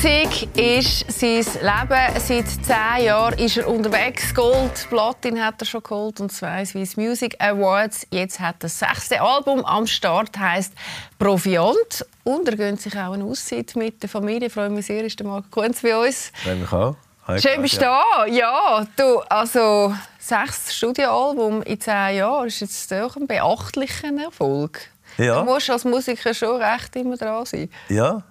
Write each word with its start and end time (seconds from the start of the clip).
Musik 0.00 0.56
ist 0.56 1.10
sein 1.10 1.44
Leben. 1.60 2.20
Seit 2.20 2.46
zehn 2.64 3.04
Jahren 3.06 3.36
ist 3.36 3.56
er 3.56 3.66
unterwegs. 3.66 4.32
Gold, 4.32 4.86
Platin 4.88 5.44
hat 5.44 5.60
er 5.60 5.66
schon 5.66 5.82
geholt 5.82 6.20
und 6.20 6.30
zwei 6.30 6.64
Swiss 6.64 6.96
Music 6.96 7.34
Awards. 7.40 8.06
Jetzt 8.12 8.38
hat 8.38 8.54
er 8.56 8.58
das 8.60 8.78
sechste 8.78 9.20
Album 9.20 9.64
am 9.64 9.88
Start, 9.88 10.38
heißt 10.38 10.72
Proviant. 11.18 12.06
Und 12.22 12.46
er 12.46 12.54
gönnt 12.54 12.80
sich 12.80 12.94
auch 12.96 13.10
eine 13.10 13.24
Auszeit 13.24 13.74
mit 13.74 14.00
der 14.00 14.08
Familie. 14.08 14.46
Ich 14.46 14.52
freue 14.52 14.70
mich 14.70 14.86
sehr, 14.86 15.02
ist 15.02 15.18
der 15.18 15.26
Marc 15.26 15.50
Kunz 15.50 15.82
bei 15.82 15.96
uns. 15.96 16.30
Freue 16.44 16.54
mich 16.54 16.72
auch. 16.72 16.94
Hi, 17.26 17.40
Schön 17.40 17.60
bist 17.60 17.78
du 17.78 17.80
da. 17.80 18.24
Ja, 18.26 18.86
du, 18.94 19.18
also 19.28 19.92
sechs 20.20 20.76
Studioalbum 20.76 21.62
in 21.62 21.80
zehn 21.80 22.18
Jahren 22.18 22.46
ist 22.46 22.60
jetzt 22.60 22.92
doch 22.92 23.16
ein 23.16 23.26
beachtlicher 23.26 24.16
Erfolg. 24.16 24.80
Ja. 25.16 25.40
Du 25.40 25.52
musst 25.52 25.68
als 25.68 25.84
Musiker 25.84 26.32
schon 26.32 26.62
recht 26.62 26.94
immer 26.94 27.16
dran 27.16 27.44
sein. 27.44 27.68
Ja, 27.88 28.22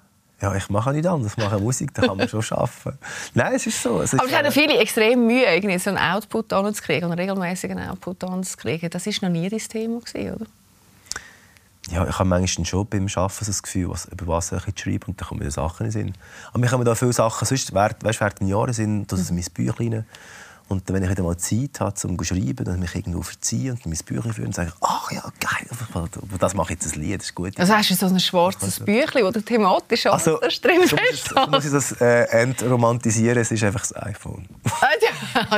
ja, 0.41 0.53
ich 0.55 0.69
mache 0.69 0.91
nicht 0.91 1.07
anders. 1.07 1.33
Ich 1.35 1.43
mache 1.43 1.59
Musik, 1.59 1.93
da 1.95 2.03
kann 2.03 2.17
man 2.17 2.29
schon 2.29 2.43
arbeiten. 2.51 2.99
Nein, 3.33 3.53
es 3.55 3.65
ist 3.65 3.81
so. 3.81 4.01
Es 4.01 4.13
ist 4.13 4.19
Aber 4.19 4.29
es 4.29 4.35
haben 4.35 4.51
viele 4.51 4.77
extrem 4.77 5.25
Mühe, 5.25 5.45
irgendwie 5.45 5.77
so 5.79 5.89
einen 5.89 5.97
Output 5.97 6.53
anzukriegen, 6.53 7.11
einen 7.11 7.19
regelmäßigen 7.19 7.79
Output 7.79 8.23
anzukriegen. 8.23 8.89
Das 8.89 9.05
war 9.07 9.13
noch 9.21 9.29
nie 9.29 9.49
dein 9.49 9.59
Thema, 9.59 9.97
oder? 9.97 10.45
Ja, 11.89 12.05
ich 12.05 12.19
habe 12.19 12.27
manchmal 12.27 12.65
schon 12.65 12.85
beim 12.85 13.07
Arbeiten 13.15 13.45
so 13.45 13.51
das 13.51 13.63
Gefühl, 13.63 13.89
was, 13.89 14.05
über 14.05 14.27
was 14.27 14.51
ich 14.51 14.79
schreibe 14.79 15.07
und 15.07 15.19
dann 15.19 15.27
kommen 15.27 15.41
mir 15.41 15.49
Sachen 15.49 15.85
in 15.85 15.91
den 15.91 15.91
Sinn. 15.91 16.13
Aber 16.49 16.59
mir 16.59 16.69
kommen 16.69 16.85
da 16.85 16.93
viele 16.95 17.13
Sachen, 17.13 17.45
sonst 17.45 17.73
während, 17.73 18.03
weißt, 18.03 18.19
während 18.19 18.39
den 18.41 18.47
Jahren 18.47 18.73
sind, 18.73 19.11
das 19.11 19.21
ist 19.21 19.31
mein 19.31 19.45
Büchlein 19.53 20.05
und 20.69 20.83
wenn 20.89 21.01
ich 21.01 21.09
wieder 21.09 21.23
mal 21.23 21.37
Zeit 21.37 21.79
habe, 21.79 21.95
um 22.07 22.17
zu 22.17 22.23
schreiben, 22.25 22.65
dann 22.65 22.79
mich 22.79 22.93
irgendwo 22.93 23.21
verziehen 23.21 23.71
und 23.71 23.85
mein 23.85 23.97
Büchlein 24.05 24.33
führen 24.33 24.47
und 24.47 24.55
sagen, 24.55 24.73
ach 24.81 25.09
ja, 25.11 25.23
geil, 25.39 26.07
das 26.39 26.53
mache 26.55 26.73
ich 26.73 26.81
jetzt 26.81 26.93
ein 26.93 27.01
Lied, 27.01 27.21
das 27.21 27.27
ist 27.27 27.35
gut. 27.35 27.57
Also 27.57 27.73
hast 27.73 27.89
du 27.89 27.95
so 27.95 28.07
ein 28.07 28.19
schwarzes 28.19 28.79
Büchlein, 28.81 29.23
das 29.23 29.33
du 29.33 29.41
thematisch 29.41 30.05
also, 30.07 30.39
alles 30.41 30.59
drin 30.59 30.85
so 30.85 30.97
fest 30.97 31.33
hast? 31.33 31.51
muss 31.51 31.65
ich 31.65 31.71
das 31.71 31.93
äh, 32.01 32.23
entromantisieren, 32.41 33.37
es 33.37 33.51
ist 33.51 33.63
einfach 33.63 33.79
das 33.79 33.95
iPhone. 33.95 34.45
Ah, 35.49 35.57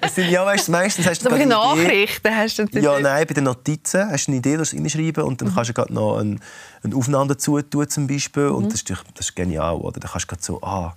es 0.00 0.14
sind, 0.14 0.30
ja, 0.30 0.44
weißt, 0.44 0.70
meistens 0.70 1.06
hast 1.06 1.20
du 1.20 1.24
so 1.24 1.30
bei 1.30 1.38
den 1.38 1.50
Nachrichten 1.50 2.34
hast 2.34 2.58
du 2.58 2.64
Ja, 2.80 2.98
nein, 2.98 3.26
bei 3.28 3.34
den 3.34 3.44
Notizen 3.44 4.10
hast 4.10 4.26
du 4.26 4.32
eine 4.32 4.38
Idee, 4.38 4.56
das 4.56 4.74
reinschreiben 4.74 5.22
und 5.22 5.40
dann 5.40 5.50
mhm. 5.50 5.54
kannst 5.54 5.70
du 5.70 5.74
gerade 5.74 5.94
noch 5.94 6.18
eine, 6.18 6.38
eine 6.82 6.96
Aufnahme 6.96 7.28
dazu 7.28 7.60
tun, 7.62 7.88
zum 7.88 8.08
Beispiel, 8.08 8.48
und 8.48 8.64
mhm. 8.64 8.68
das, 8.70 8.82
ist, 8.82 8.90
das 8.90 9.26
ist 9.26 9.36
genial, 9.36 9.76
oder? 9.76 10.00
Dann 10.00 10.10
kannst 10.10 10.30
du 10.30 10.36
so, 10.40 10.62
ah, 10.62 10.94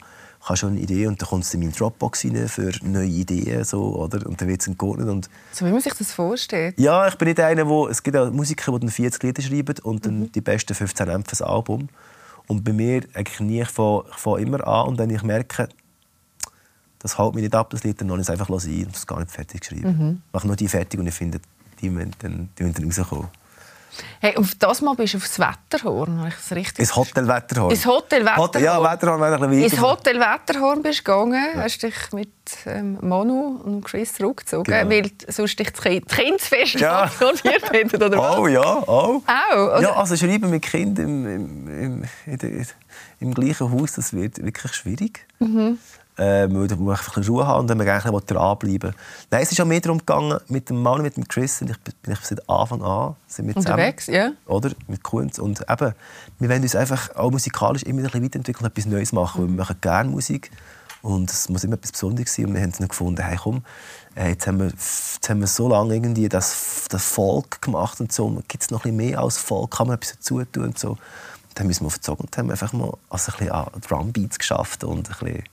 habe 0.49 0.57
schon 0.57 0.69
eine 0.71 0.81
Idee 0.81 1.07
und 1.07 1.21
dann 1.21 1.29
kommt 1.29 1.43
es 1.43 1.53
in 1.53 1.61
meinen 1.61 1.71
Dropbox 1.71 2.25
rein 2.25 2.47
für 2.47 2.71
neue 2.83 3.07
Ideen 3.07 3.63
so, 3.63 3.95
oder? 3.95 4.25
und 4.25 4.41
dann 4.41 4.47
wird 4.47 4.67
es 4.67 4.77
geordnet. 4.77 5.07
Und 5.07 5.29
so 5.51 5.65
wie 5.65 5.71
man 5.71 5.81
sich 5.81 5.93
das 5.93 6.11
vorstellt? 6.11 6.79
Ja, 6.79 7.07
ich 7.07 7.15
bin 7.15 7.27
nicht 7.27 7.39
einer, 7.39 7.67
wo 7.67 7.87
es 7.87 8.03
gibt 8.03 8.17
auch 8.17 8.31
Musiker, 8.31 8.71
die 8.73 8.79
dann 8.79 8.89
40 8.89 9.23
Lieder 9.23 9.41
schreiben 9.41 9.75
und 9.83 10.05
dann 10.05 10.19
mhm. 10.19 10.31
die 10.31 10.41
besten 10.41 10.73
15 10.73 11.07
Ämpfe 11.07 11.35
fürs 11.35 11.41
Album. 11.41 11.89
Und 12.47 12.63
bei 12.63 12.73
mir 12.73 13.03
eigentlich 13.13 13.39
nie, 13.39 13.61
ich 13.61 13.69
fange, 13.69 14.03
ich 14.09 14.17
fange 14.17 14.41
immer 14.41 14.67
an 14.67 14.87
und 14.87 14.97
wenn 14.97 15.11
ich 15.11 15.21
merke, 15.21 15.69
das 16.97 17.17
hält 17.17 17.35
mich 17.35 17.43
nicht 17.43 17.55
ab, 17.55 17.69
das 17.69 17.83
Lied, 17.83 18.01
dann 18.01 18.09
lasse 18.09 18.21
ich 18.21 18.27
es 18.27 18.29
einfach 18.29 18.59
sein 18.59 18.85
und 18.85 18.95
es 18.95 19.07
gar 19.07 19.19
nicht 19.19 19.31
fertig 19.31 19.61
geschrieben. 19.61 19.97
Mhm. 19.97 20.21
Ich 20.27 20.33
mache 20.33 20.47
nur 20.47 20.55
die 20.55 20.67
fertig 20.67 20.99
und 20.99 21.07
ich 21.07 21.13
finde, 21.13 21.39
die 21.81 21.89
müssen 21.89 22.11
dann, 22.19 22.49
die 22.57 22.63
müssen 22.63 22.75
dann 22.75 22.85
rauskommen. 22.85 23.27
Hey, 24.19 24.35
auf 24.37 24.55
das 24.55 24.81
Mal 24.81 24.95
bist 24.95 25.13
du 25.13 25.17
aufs 25.17 25.39
Wetterhorn, 25.39 26.19
habe 26.19 26.29
ich 26.29 26.35
das 26.35 26.51
richtig 26.51 26.79
Ins 26.79 26.95
Hotel 26.95 27.27
Wetterhorn. 27.27 27.71
Ins 27.71 27.85
Hotel 27.85 28.21
Wetterhorn. 28.21 28.47
Hotel, 28.47 28.63
ja, 28.63 28.83
Wetterhorn 28.83 29.21
wäre 29.21 29.43
ein 29.43 29.53
Ins 29.53 29.81
Hotel 29.81 30.19
Wetterhorn 30.19 30.81
bist 30.81 30.99
du 30.99 31.03
gegangen, 31.03 31.45
ja. 31.55 31.63
hast 31.63 31.81
dich 31.83 31.95
mit 32.13 32.29
ähm, 32.65 32.97
Manu 33.01 33.61
und 33.63 33.83
Chris 33.83 34.13
zurückgezogen, 34.13 34.63
genau. 34.63 34.89
weil 34.89 35.11
sonst 35.27 35.59
dich 35.59 35.71
das 35.71 35.81
Kindsfest 35.81 36.79
ja. 36.79 37.09
hätten, 37.43 37.95
oder 37.95 38.17
was? 38.17 38.37
Oh 38.37 38.47
ja, 38.47 38.61
auch. 38.61 39.21
auch 39.25 39.25
also, 39.27 39.87
ja, 39.87 39.95
also 39.95 40.15
schreiben 40.15 40.49
mit 40.49 40.63
Kindern 40.63 41.25
im, 41.25 41.67
im, 41.67 42.03
im, 42.25 42.65
im, 43.19 43.33
gleichen 43.33 43.71
Haus, 43.71 43.93
das 43.93 44.13
wird 44.13 44.43
wirklich 44.43 44.73
schwierig. 44.73 45.25
Mhm 45.39 45.77
äh, 46.19 46.49
weil 46.51 46.69
wir 46.69 46.91
einfach 46.91 47.15
ein 47.15 47.23
Ruhe 47.23 47.47
haben 47.47 47.61
und 47.61 47.67
dann 47.69 47.79
eigentlich 47.79 48.25
dranbleiben 48.25 48.93
Nein, 49.31 49.41
es 49.41 49.51
ist 49.51 49.61
auch 49.61 49.65
mehr 49.65 49.79
darum 49.79 49.99
gegangen, 49.99 50.39
mit 50.49 50.69
dem 50.69 50.81
Mann, 50.81 51.01
mit 51.01 51.15
dem 51.15 51.27
Chris, 51.27 51.61
und 51.61 51.69
ich 51.71 51.77
bin 51.79 52.13
ich 52.13 52.19
seit 52.19 52.47
Anfang 52.49 52.81
an 52.83 53.15
sind 53.27 53.47
wir 53.47 53.55
Unterwegs, 53.55 54.07
ja. 54.07 54.31
Oder? 54.45 54.71
Mit 54.87 55.01
Kunst. 55.03 55.39
Und 55.39 55.61
eben, 55.61 55.93
wir 56.39 56.49
wollen 56.49 56.61
uns 56.61 56.75
einfach 56.75 57.15
auch 57.15 57.31
musikalisch 57.31 57.83
immer 57.83 57.99
ein 57.99 58.05
bisschen 58.05 58.23
weiterentwickeln 58.23 58.65
und 58.65 58.71
etwas 58.71 58.85
Neues 58.85 59.13
machen, 59.13 59.41
weil 59.41 59.49
wir 59.49 59.55
machen 59.55 59.77
gerne 59.79 60.09
Musik. 60.09 60.51
Und 61.01 61.31
es 61.31 61.47
muss 61.47 61.63
immer 61.63 61.75
etwas 61.75 61.93
Besonderes 61.93 62.35
sein. 62.35 62.47
Und 62.47 62.55
wir 62.55 62.61
haben 62.61 62.73
dann 62.77 62.87
gefunden, 62.89 63.23
hey, 63.23 63.37
komm, 63.41 63.63
äh, 64.15 64.29
jetzt 64.29 64.45
haben 64.47 64.59
wir, 64.59 64.65
jetzt 64.65 65.29
haben 65.29 65.39
wir 65.39 65.47
so 65.47 65.69
lange 65.69 65.95
irgendwie 65.95 66.27
das, 66.27 66.85
das 66.89 67.05
Volk 67.05 67.61
gemacht 67.61 68.01
und 68.01 68.11
so. 68.11 68.29
Gibt 68.49 68.63
es 68.63 68.71
noch 68.71 68.79
ein 68.83 68.97
bisschen 68.97 69.11
mehr 69.11 69.19
als 69.19 69.37
Volk? 69.37 69.71
Kann 69.71 69.87
man 69.87 69.95
etwas 69.95 70.17
dazu 70.17 70.43
tun 70.43 70.65
und 70.65 70.79
so. 70.79 70.89
Und 70.89 70.99
dann 71.55 71.67
müssen 71.67 71.85
wir 71.85 71.89
verzogen 71.89 72.25
und 72.25 72.37
haben 72.37 72.51
einfach 72.51 72.73
mal 72.73 72.91
also 73.09 73.31
ein 73.31 73.37
bisschen 73.47 73.81
Drumbeats 73.87 74.37
geschafft 74.37 74.83
und 74.83 75.09
ein 75.09 75.15
bisschen 75.19 75.43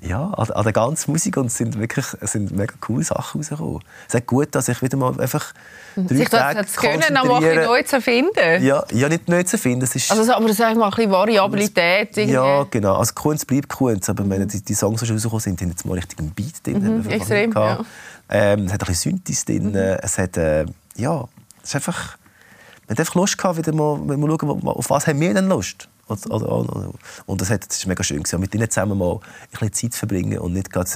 ja, 0.00 0.30
an, 0.30 0.50
an 0.50 0.64
der 0.64 0.72
ganzen 0.72 1.12
Musik 1.12 1.36
und 1.36 1.46
es 1.46 1.56
sind 1.56 1.78
wirklich 1.78 2.06
es 2.20 2.32
sind 2.32 2.50
mega 2.50 2.74
coole 2.80 3.04
Sachen 3.04 3.40
rausgekommen. 3.40 3.80
Es 4.08 4.14
ist 4.14 4.26
gut, 4.26 4.54
dass 4.54 4.68
ich 4.68 4.82
wieder 4.82 4.96
mal 4.96 5.18
einfach 5.20 5.52
drei 5.96 6.16
Sich 6.16 6.28
Tage 6.28 6.62
das 6.62 6.76
können, 6.76 7.14
noch 7.14 7.24
mal 7.24 7.64
neu 7.64 7.82
zu 7.84 7.96
erfinden? 7.96 8.62
Ja, 8.62 8.84
ja, 8.92 9.08
nicht 9.08 9.28
neu 9.28 9.42
zu 9.44 9.56
erfinden. 9.56 9.84
Es 9.84 9.94
ist 9.94 10.10
also, 10.10 10.32
aber 10.32 10.52
sag 10.52 10.72
ich 10.72 10.78
mal, 10.78 10.86
ein 10.86 10.90
bisschen 10.90 11.12
Variabilität. 11.12 12.16
Irgendwie. 12.16 12.34
Ja, 12.34 12.64
genau. 12.64 12.96
Also 12.96 13.14
Kunst 13.14 13.46
bleibt 13.46 13.68
Kunst, 13.68 14.10
aber 14.10 14.28
wenn 14.28 14.46
die, 14.48 14.60
die 14.62 14.74
Songs, 14.74 15.00
die 15.00 15.10
rausgekommen 15.10 15.40
sind, 15.40 15.60
haben 15.60 15.70
jetzt 15.70 15.86
mal 15.86 15.94
richtig 15.94 16.18
einen 16.18 16.30
Beat 16.30 16.66
drin. 16.66 17.02
Mhm, 17.02 17.08
extrem, 17.08 17.52
ja. 17.52 17.84
Ähm, 18.28 18.66
es 18.66 18.72
hat 18.72 18.82
ein 18.82 18.86
bisschen 18.86 19.12
Synthes 19.12 19.44
drin. 19.44 19.70
Mhm. 19.70 19.76
Es 19.76 20.18
hat, 20.18 20.36
äh, 20.36 20.66
ja, 20.96 21.24
es 21.62 21.68
ist 21.68 21.74
einfach... 21.76 22.16
Man 22.86 22.96
hat 22.96 23.00
einfach 23.00 23.14
Lust 23.14 23.38
gehabt, 23.38 23.56
wieder 23.56 23.72
mal, 23.72 23.96
mal 23.96 24.38
schauen, 24.38 24.68
auf 24.68 24.90
was 24.90 25.06
haben 25.06 25.20
wir 25.20 25.32
denn 25.32 25.48
Lust? 25.48 25.88
Und, 26.06 26.26
und 27.26 27.40
das, 27.40 27.50
hat, 27.50 27.68
das 27.68 27.78
ist 27.78 27.86
mega 27.86 28.02
schön 28.02 28.22
gewesen, 28.22 28.40
mit 28.40 28.54
ihnen 28.54 28.68
zusammen 28.68 28.98
mal 28.98 29.14
ein 29.14 29.20
bisschen 29.50 29.72
Zeit 29.72 29.94
verbringen 29.94 30.38
und 30.38 30.52
nicht 30.52 30.70
gerade, 30.70 30.90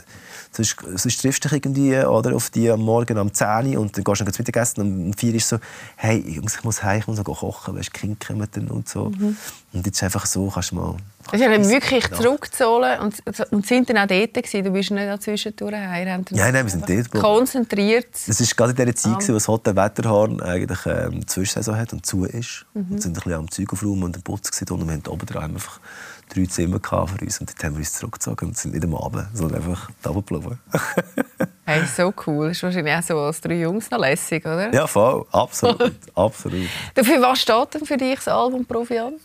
sonst, 0.50 0.76
sonst 0.96 1.20
triffst 1.20 1.44
du 1.44 1.48
dich 1.48 1.56
irgendwie 1.56 1.96
oder 1.98 2.34
auf 2.34 2.50
die 2.50 2.70
am 2.70 2.80
Morgen 2.80 3.18
am 3.18 3.32
10 3.32 3.76
Uhr 3.76 3.80
und 3.80 3.96
dann 3.96 4.04
gehst 4.04 4.20
du 4.20 4.24
noch 4.24 4.38
Mittagessen 4.38 4.80
und 4.80 5.06
um 5.06 5.12
4 5.12 5.34
ist 5.34 5.48
so, 5.48 5.58
hey, 5.96 6.18
Jungs, 6.26 6.56
ich 6.56 6.64
muss 6.64 6.82
heim, 6.82 7.00
ich 7.00 7.06
muss 7.06 7.18
noch 7.18 7.24
kochen, 7.24 7.76
weißt, 7.76 7.90
die 7.94 7.98
Kinder 7.98 8.16
kommen 8.26 8.48
dann 8.50 8.68
und 8.68 8.88
so. 8.88 9.10
Mhm. 9.10 9.36
Und 9.72 9.84
jetzt 9.84 10.02
einfach 10.02 10.24
so, 10.24 10.48
kannst 10.48 10.70
du 10.70 10.76
mal... 10.76 10.96
Sie 11.34 11.44
haben 11.44 11.68
wirklich 11.68 12.10
zurückgezogen 12.10 13.00
und, 13.00 13.52
und 13.52 13.66
sind 13.66 13.90
dann 13.90 13.98
auch 13.98 14.06
dort 14.06 14.32
gewesen. 14.32 14.64
Du 14.64 14.70
bist 14.70 14.90
nicht 14.90 15.22
zwischendurch 15.22 15.74
heim. 15.74 16.24
Ja, 16.30 16.50
nein, 16.50 16.64
wir 16.64 16.70
sind 16.70 16.88
dort. 16.88 17.10
Konzentriert. 17.10 18.08
Es 18.14 18.40
war 18.40 18.46
gerade 18.56 18.70
in 18.70 18.76
dieser 18.76 18.96
Zeit, 18.96 19.28
um. 19.28 19.28
wo 19.28 19.32
das 19.34 19.46
Hotel 19.46 19.76
Wetterhorn 19.76 20.40
eigentlich 20.40 20.78
ähm, 20.86 21.26
Zwischensaison 21.26 21.76
hat 21.76 21.92
und 21.92 22.06
zu 22.06 22.24
ist. 22.24 22.64
Mhm. 22.72 22.86
Wir 22.88 23.02
sind 23.02 23.10
ein 23.10 23.14
bisschen 23.14 23.34
am 23.34 23.50
Zeug 23.50 23.72
aufräumen 23.74 24.04
und 24.04 24.16
am 24.16 24.22
Putzen 24.22 24.66
und 24.70 24.86
wir 24.86 24.94
hatten 24.94 25.08
oben 25.08 25.26
dran 25.26 25.54
einfach 25.54 25.80
drei 26.28 26.46
Zimmer 26.46 26.80
für 26.82 27.24
uns 27.24 27.40
und 27.40 27.50
dort 27.50 27.64
haben 27.64 27.74
wir 27.74 27.80
uns 27.80 27.92
zurückgezogen 27.94 28.48
und 28.48 28.56
sind 28.56 28.74
nicht 28.74 28.84
am 28.84 28.94
Abend, 28.94 29.26
sondern 29.34 29.62
einfach 29.62 29.90
da 30.02 30.10
geblieben. 30.10 30.58
hey, 31.64 31.82
so 31.86 32.12
cool. 32.26 32.48
Das 32.48 32.56
ist 32.56 32.62
wahrscheinlich 32.62 32.94
auch 32.94 33.02
so 33.02 33.18
als 33.18 33.40
drei 33.40 33.60
Jungs 33.60 33.90
noch 33.90 33.98
lässig, 33.98 34.44
oder? 34.44 34.72
Ja, 34.72 34.86
voll. 34.86 35.24
Absolut. 35.32 35.94
absolut. 36.14 36.68
Für 36.94 37.22
was 37.22 37.40
steht 37.40 37.74
denn 37.74 37.84
für 37.84 37.96
dich 37.96 38.16
das 38.16 38.28
Album 38.28 38.64
Proviant? 38.64 39.20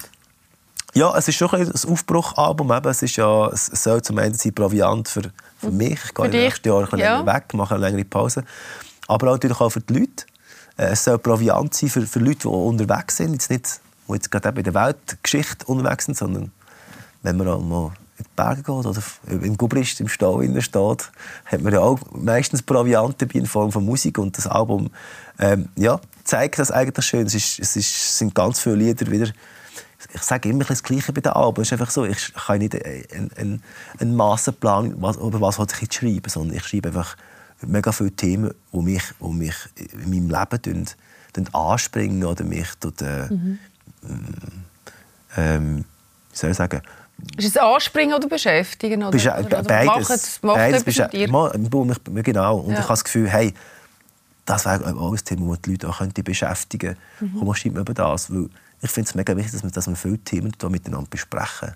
Ja, 0.95 1.15
es 1.17 1.27
ist 1.27 1.35
schon 1.35 1.49
ein 1.49 1.71
Aufbruchalbum. 1.71 2.71
Es, 2.71 3.01
ist 3.01 3.15
ja, 3.15 3.47
es 3.47 3.65
soll 3.65 4.01
zum 4.03 4.19
einen 4.19 4.35
sein 4.35 4.53
Proviant 4.53 5.07
für, 5.07 5.23
für 5.57 5.71
mich. 5.71 5.99
Ich 6.05 6.13
gehe 6.13 6.29
nächstes 6.29 6.65
Jahr 6.65 6.97
ja. 6.97 7.25
weg, 7.25 7.53
mache 7.53 7.75
eine 7.75 7.85
längere 7.85 8.05
Pause. 8.05 8.43
Aber 9.07 9.31
natürlich 9.31 9.59
auch 9.59 9.69
für 9.69 9.81
die 9.81 9.93
Leute. 9.93 10.25
Äh, 10.77 10.91
es 10.91 11.03
soll 11.03 11.17
Proviant 11.17 11.73
sein 11.73 11.89
für, 11.89 12.01
für 12.03 12.19
Leute, 12.19 12.41
die 12.41 12.47
unterwegs 12.47 13.17
sind. 13.17 13.33
Jetzt 13.33 13.49
nicht, 13.49 13.81
die 14.07 14.13
jetzt 14.13 14.29
gerade 14.29 14.49
in 14.49 14.63
der 14.63 14.73
Weltgeschichte 14.73 15.65
unterwegs 15.65 16.05
sind, 16.05 16.15
sondern 16.15 16.51
wenn 17.23 17.37
man 17.37 17.47
auch 17.47 17.61
mal 17.61 17.91
in 18.17 18.25
die 18.25 18.29
Berge 18.35 18.61
geht 18.61 18.69
oder 18.69 19.01
in 19.29 19.57
Gubrist 19.57 19.99
im 19.99 20.07
Stall 20.07 20.61
steht, 20.61 21.11
hat 21.45 21.61
man 21.61 21.73
ja 21.73 21.79
auch 21.79 21.99
meistens 22.11 22.61
Proviant 22.61 23.21
in 23.21 23.45
Form 23.47 23.71
von 23.71 23.83
Musik. 23.83 24.19
Und 24.19 24.37
das 24.37 24.45
Album 24.45 24.91
ähm, 25.39 25.69
ja, 25.75 25.99
zeigt 26.23 26.59
das 26.59 26.69
eigentlich 26.69 27.05
schön. 27.05 27.25
Es, 27.25 27.33
ist, 27.33 27.59
es, 27.59 27.75
ist, 27.75 28.17
sind 28.17 28.35
ganz 28.35 28.59
viele 28.59 28.75
Lieder 28.75 29.09
wieder 29.09 29.31
ich 30.13 30.21
sage 30.21 30.49
immer 30.49 30.63
das 30.63 30.83
Gleiche 30.83 31.11
bei 31.13 31.21
den 31.21 31.31
Alben. 31.31 31.61
Es 31.61 31.69
ist 31.69 31.73
einfach 31.73 31.89
so, 31.89 32.05
ich 32.05 32.33
kann 32.33 32.59
nicht 32.59 32.75
einen, 32.85 33.31
einen, 33.35 33.63
einen 33.99 34.15
Massenplan 34.15 35.01
was, 35.01 35.17
über 35.17 35.41
was 35.41 35.59
ich 35.59 35.81
jetzt 35.81 35.95
schreiben, 35.95 36.29
sondern 36.29 36.57
ich 36.57 36.67
schreibe 36.67 36.89
einfach 36.89 37.15
mega 37.61 37.91
viele 37.91 38.11
Themen, 38.11 38.53
die 38.71 38.77
mich, 38.81 39.03
die 39.19 39.27
mich 39.27 39.55
in 39.75 40.09
meinem 40.09 40.29
Leben 40.29 40.61
tun, 40.61 40.85
tun 41.33 41.49
anspringen 41.53 42.23
oder 42.25 42.43
mich 42.43 42.67
tun, 42.79 42.93
äh, 43.01 43.33
mhm. 43.33 43.59
ähm, 45.37 45.85
wie 46.31 46.37
soll 46.37 46.51
ich 46.51 46.57
sagen, 46.57 46.81
ist 47.37 47.47
es 47.47 47.57
anspringen 47.57 48.15
oder 48.15 48.27
beschäftigen? 48.27 49.03
Oder, 49.03 49.11
Besch 49.11 49.27
oder, 49.27 49.63
beides. 49.63 50.09
Macht, 50.09 50.43
macht 50.43 50.55
beides 50.55 50.85
mich, 50.85 52.23
genau. 52.23 52.57
Und 52.57 52.71
ja. 52.71 52.79
ich 52.79 52.83
habe 52.83 52.93
das 52.93 53.03
Gefühl, 53.03 53.29
hey, 53.29 53.53
das 54.45 54.65
wäre 54.65 54.95
auch 54.95 55.11
ein 55.11 55.17
Thema, 55.17 55.51
das 55.51 55.61
die 55.61 55.71
Leute 55.71 55.89
auch 55.89 56.01
beschäftigen 56.23 56.97
könnten. 57.19 57.35
Mhm. 57.35 57.39
Komm, 57.39 57.55
schreib 57.55 57.73
mir 57.73 57.79
über 57.79 57.93
das. 57.93 58.31
Weil 58.31 58.49
ich 58.81 58.91
finde 58.91 59.09
es 59.09 59.15
mega 59.15 59.35
wichtig, 59.35 59.53
dass 59.53 59.63
wir, 59.63 59.71
dass 59.71 59.87
wir 59.87 59.95
viele 59.95 60.17
Themen 60.19 60.51
hier 60.59 60.69
miteinander 60.69 61.07
besprechen. 61.09 61.73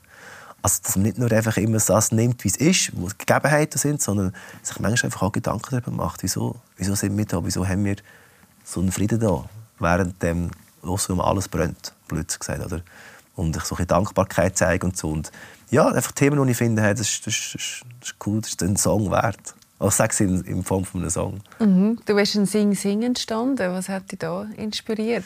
Also, 0.62 0.82
dass 0.84 0.96
man 0.96 1.04
nicht 1.04 1.18
nur 1.18 1.32
einfach 1.32 1.56
immer 1.58 1.78
das 1.78 2.12
nimmt, 2.12 2.44
wie 2.44 2.50
es 2.50 2.58
ist, 2.58 2.92
wo 2.96 3.08
die 3.08 3.18
Gegebenheiten 3.18 3.78
sind, 3.78 4.02
sondern 4.02 4.34
sich 4.64 4.80
manchmal 4.80 5.08
einfach 5.08 5.22
auch 5.22 5.32
Gedanken 5.32 5.68
darüber 5.70 5.92
macht, 5.92 6.24
wieso, 6.24 6.56
wieso 6.76 6.96
sind 6.96 7.18
wir 7.18 7.26
da, 7.26 7.44
wieso 7.46 7.66
haben 7.66 7.86
wir 7.86 7.96
so 8.66 8.82
einen 8.82 8.92
Frieden 8.92 9.20
da, 9.20 9.46
während 9.80 10.22
dem 10.22 10.52
um 10.82 11.22
alles 11.22 11.48
brennt, 11.48 11.94
blöd 12.08 12.38
gesagt. 12.40 12.66
Oder? 12.66 12.82
Und 13.38 13.56
ich 13.56 13.64
so 13.64 13.76
eine 13.78 13.86
Dankbarkeit 13.86 14.58
zeige 14.58 14.86
und 14.86 14.98
so. 14.98 15.10
Und 15.10 15.32
ja, 15.70 15.88
einfach 15.88 16.12
Themen, 16.12 16.44
die 16.44 16.52
ich 16.52 16.58
finde, 16.58 16.82
hey, 16.82 16.94
das, 16.94 17.08
ist, 17.08 17.28
das, 17.28 17.34
ist, 17.34 17.86
das 18.00 18.10
ist 18.10 18.16
cool, 18.26 18.42
das 18.42 18.50
ist 18.50 18.64
ein 18.64 18.76
Song 18.76 19.10
wert. 19.10 19.56
Also 19.80 19.92
sage 19.92 20.12
es 20.12 20.20
in, 20.20 20.42
in 20.42 20.64
Form 20.64 20.84
von 20.84 21.02
einem 21.02 21.10
Song. 21.10 21.40
Mhm. 21.60 22.00
Du 22.06 22.16
bist 22.16 22.36
ein 22.36 22.46
Sing-Sing 22.46 23.04
entstanden. 23.04 23.72
Was 23.72 23.90
hat 23.90 24.12
dich 24.12 24.20
da 24.20 24.48
inspiriert? 24.58 25.24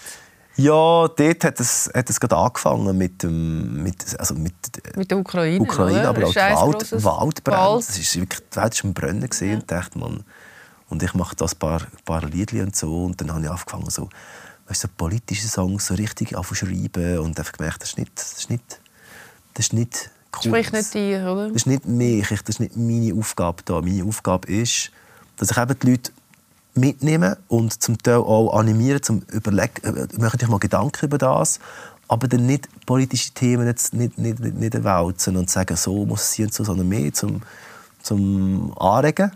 Ja, 0.58 1.08
dort 1.08 1.44
hat 1.46 1.60
es, 1.60 1.90
hat 1.94 2.10
es 2.10 2.19
gerade 2.19 2.36
angefangen 2.36 2.98
mit, 2.98 3.24
dem, 3.24 3.81
mit, 3.81 4.19
also 4.19 4.36
mit, 4.36 4.54
mit 4.98 5.10
der 5.10 5.18
Ukraine, 5.18 5.62
Ukraine 5.62 6.08
aber 6.08 6.28
auch 6.28 6.36
Wald, 6.36 7.04
Waldbrand. 7.04 7.81
Es 7.81 7.98
ist 7.98 8.19
wirklich, 8.19 8.42
die 8.52 8.58
Welt 8.58 8.84
war 8.84 8.90
am 8.90 8.94
Brennen 8.94 9.30
gesehen, 9.30 9.60
ja. 9.60 9.66
dachte 9.66 9.98
man. 9.98 10.25
Und 10.90 11.02
ich 11.02 11.13
mache 11.13 11.38
da 11.38 11.46
ein 11.46 11.58
paar, 11.58 11.81
paar 12.04 12.25
Liedchen 12.25 12.66
und 12.66 12.75
so. 12.75 13.06
Und 13.06 13.22
dann 13.22 13.31
habe 13.34 13.46
ich 13.46 13.50
angefangen, 13.50 13.90
so, 13.90 14.10
weißt, 14.71 14.81
so 14.81 14.88
politische 14.95 15.47
Songs 15.47 15.88
so 15.88 15.94
richtig 15.94 16.29
schreiben 16.29 17.19
und 17.19 17.38
einfach 17.38 17.51
gemerkt, 17.51 17.81
das 17.81 17.89
ist 17.89 17.97
nicht, 17.97 18.12
das 18.15 18.33
ist 18.33 18.50
nicht, 18.50 18.79
das 19.53 19.65
ist 19.65 19.73
nicht 19.73 20.09
cool. 20.38 20.41
Sprich 20.44 20.71
nicht 20.71 20.94
dir, 20.94 21.21
oder? 21.31 21.47
Das 21.47 21.57
ist 21.57 21.68
nicht 21.68 21.85
mich, 21.85 22.27
das 22.27 22.39
ist 22.47 22.59
nicht 22.59 22.77
meine 22.77 23.13
Aufgabe 23.13 23.62
da. 23.65 23.81
Meine 23.81 24.06
Aufgabe 24.06 24.47
ist, 24.51 24.91
dass 25.38 25.51
ich 25.51 25.57
eben 25.57 25.77
die 25.79 25.91
Leute 25.91 26.12
mitnehme 26.73 27.38
und 27.50 27.83
zum 27.83 27.97
Teil 27.97 28.15
auch 28.15 28.53
animieren, 28.57 29.03
zum 29.03 29.23
überlegen, 29.31 29.83
äh, 29.83 30.07
mache 30.18 30.38
ich 30.39 30.47
mal 30.47 30.59
Gedanken 30.59 31.06
über 31.06 31.17
das, 31.17 31.59
aber 32.07 32.29
dann 32.29 32.45
nicht 32.45 32.69
politische 32.85 33.31
Themen 33.31 33.67
jetzt 33.67 33.94
nicht, 33.94 34.17
nicht, 34.17 34.39
nicht, 34.39 34.56
nicht 34.56 34.83
wälzen 34.83 35.35
und 35.35 35.50
sagen, 35.50 35.75
so 35.75 36.06
muss 36.06 36.21
es 36.21 36.35
sein 36.35 36.45
und 36.45 36.53
so, 36.53 36.63
sondern 36.63 36.88
mehr 36.88 37.13
zum, 37.13 37.41
zum 38.01 38.74
Anregen. 38.77 39.31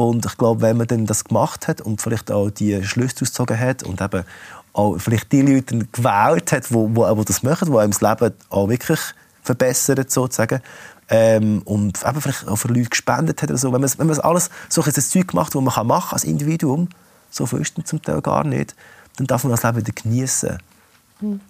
Und 0.00 0.24
ich 0.24 0.38
glaube, 0.38 0.62
wenn 0.62 0.78
man 0.78 0.86
dann 0.86 1.04
das 1.04 1.24
gemacht 1.24 1.68
hat 1.68 1.82
und 1.82 2.00
vielleicht 2.00 2.30
auch 2.30 2.48
die 2.50 2.82
Schlüsse 2.84 3.16
ausgezogen 3.22 3.58
hat 3.58 3.82
und 3.82 4.00
eben 4.00 4.24
auch 4.72 4.98
vielleicht 4.98 5.30
die 5.30 5.42
Leute 5.42 5.78
gewählt 5.92 6.52
hat, 6.52 6.70
die 6.70 6.74
wo, 6.74 6.88
wo, 6.94 7.16
wo 7.16 7.22
das 7.22 7.42
machen, 7.42 7.70
die 7.70 7.78
einem 7.78 7.92
das 7.92 8.00
Leben 8.00 8.34
auch 8.48 8.68
wirklich 8.68 9.00
verbessern, 9.42 10.04
sozusagen, 10.08 10.62
ähm, 11.10 11.60
und 11.64 12.02
eben 12.06 12.20
vielleicht 12.20 12.48
auch 12.48 12.56
für 12.56 12.68
Leute 12.68 12.88
gespendet 12.88 13.42
hat 13.42 13.50
oder 13.50 13.58
so. 13.58 13.72
Wenn 13.72 13.80
man, 13.80 13.90
wenn 13.98 14.06
man 14.06 14.18
alles 14.20 14.48
so 14.68 14.82
ein 14.82 14.92
Zeug 14.92 15.28
gemacht, 15.28 15.54
das 15.54 15.60
man 15.60 15.74
kann 15.74 15.86
machen 15.86 16.14
als 16.14 16.24
Individuum, 16.24 16.88
so 17.30 17.44
ist 17.56 17.74
zum 17.84 18.00
Teil 18.00 18.22
gar 18.22 18.44
nicht, 18.44 18.74
dann 19.16 19.26
darf 19.26 19.44
man 19.44 19.50
das 19.50 19.62
Leben 19.64 19.78
wieder 19.78 19.92
genießen. 19.92 20.58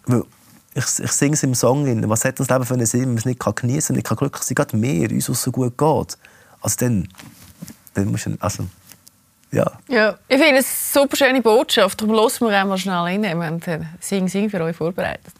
Weil 0.07 0.25
ich, 0.75 0.85
ich 0.99 1.13
singe 1.13 1.35
es 1.35 1.43
im 1.43 1.55
Song, 1.55 2.09
was 2.09 2.25
hat 2.25 2.41
das 2.41 2.49
Leben 2.49 2.65
für 2.65 2.75
einen 2.75 2.87
Sinn, 2.87 3.03
wenn 3.03 3.09
man 3.11 3.19
es 3.19 3.27
nicht 3.27 3.41
genießen 3.41 3.95
kann, 3.95 3.97
nicht 3.97 4.19
glücklich 4.19 4.43
sein 4.43 4.55
kann, 4.55 4.67
gerade 4.67 4.77
mehr, 4.77 5.11
uns, 5.11 5.27
so 5.27 5.53
gut 5.53 5.77
geht. 5.77 6.19
Also 6.63 6.77
dann, 6.79 7.09
dann 7.95 8.11
muss 8.11 8.27
man, 8.27 8.39
also, 8.41 8.67
ja. 9.53 9.71
ja. 9.89 10.19
Ich 10.29 10.39
finde 10.39 10.59
es 10.59 10.95
eine 10.97 11.03
super 11.03 11.17
schöne 11.17 11.43
Botschaft, 11.43 12.01
darum 12.01 12.15
lassen 12.15 12.47
wir 12.47 12.57
einmal 12.57 12.79
schnell 12.79 12.95
rein. 12.95 13.23
Wir 13.23 13.31
haben 13.31 13.61
Sing 14.01 14.29
Sing 14.29 14.49
für 14.49 14.63
euch 14.63 14.77
vorbereitet. 14.77 15.33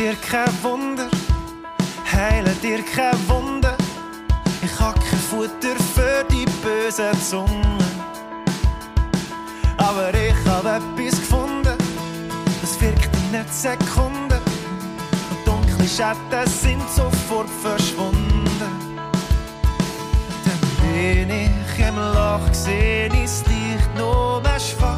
dir 0.00 0.16
kein 0.16 0.62
Wunder, 0.62 1.08
heile 2.10 2.50
dir 2.62 2.82
kein 2.82 3.28
Wunder. 3.28 3.76
Ich 4.62 4.80
hab 4.80 4.94
kein 4.94 5.18
Futter 5.18 5.76
für 5.94 6.24
die 6.30 6.46
bösen 6.62 7.20
Zungen. 7.20 7.99
Aber 9.90 10.14
ich 10.14 10.34
hab 10.48 10.64
etwas 10.64 11.18
gefunden, 11.18 11.76
das 12.60 12.80
wirkt 12.80 13.10
in 13.16 13.32
nicht 13.32 13.52
Sekunden. 13.52 14.40
Und 15.30 15.44
dunkle 15.44 15.88
Schatten 15.88 16.46
sind 16.46 16.88
sofort 16.94 17.50
verschwunden. 17.60 18.60
Dann 20.44 20.62
bin 20.80 21.28
ich 21.28 21.88
im 21.88 21.96
Loch, 21.96 22.52
seh 22.52 23.08
ich's 23.08 23.42
Licht 23.48 23.90
nur 23.98 24.40
mehr 24.42 24.60
schwach. 24.60 24.96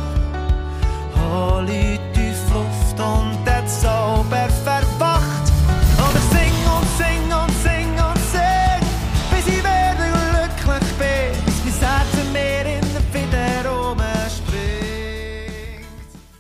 Hol 1.17 1.65
die 1.65 1.99
Luft 2.53 3.01
und 3.01 3.39
der 3.47 3.67
Zauber 3.67 4.49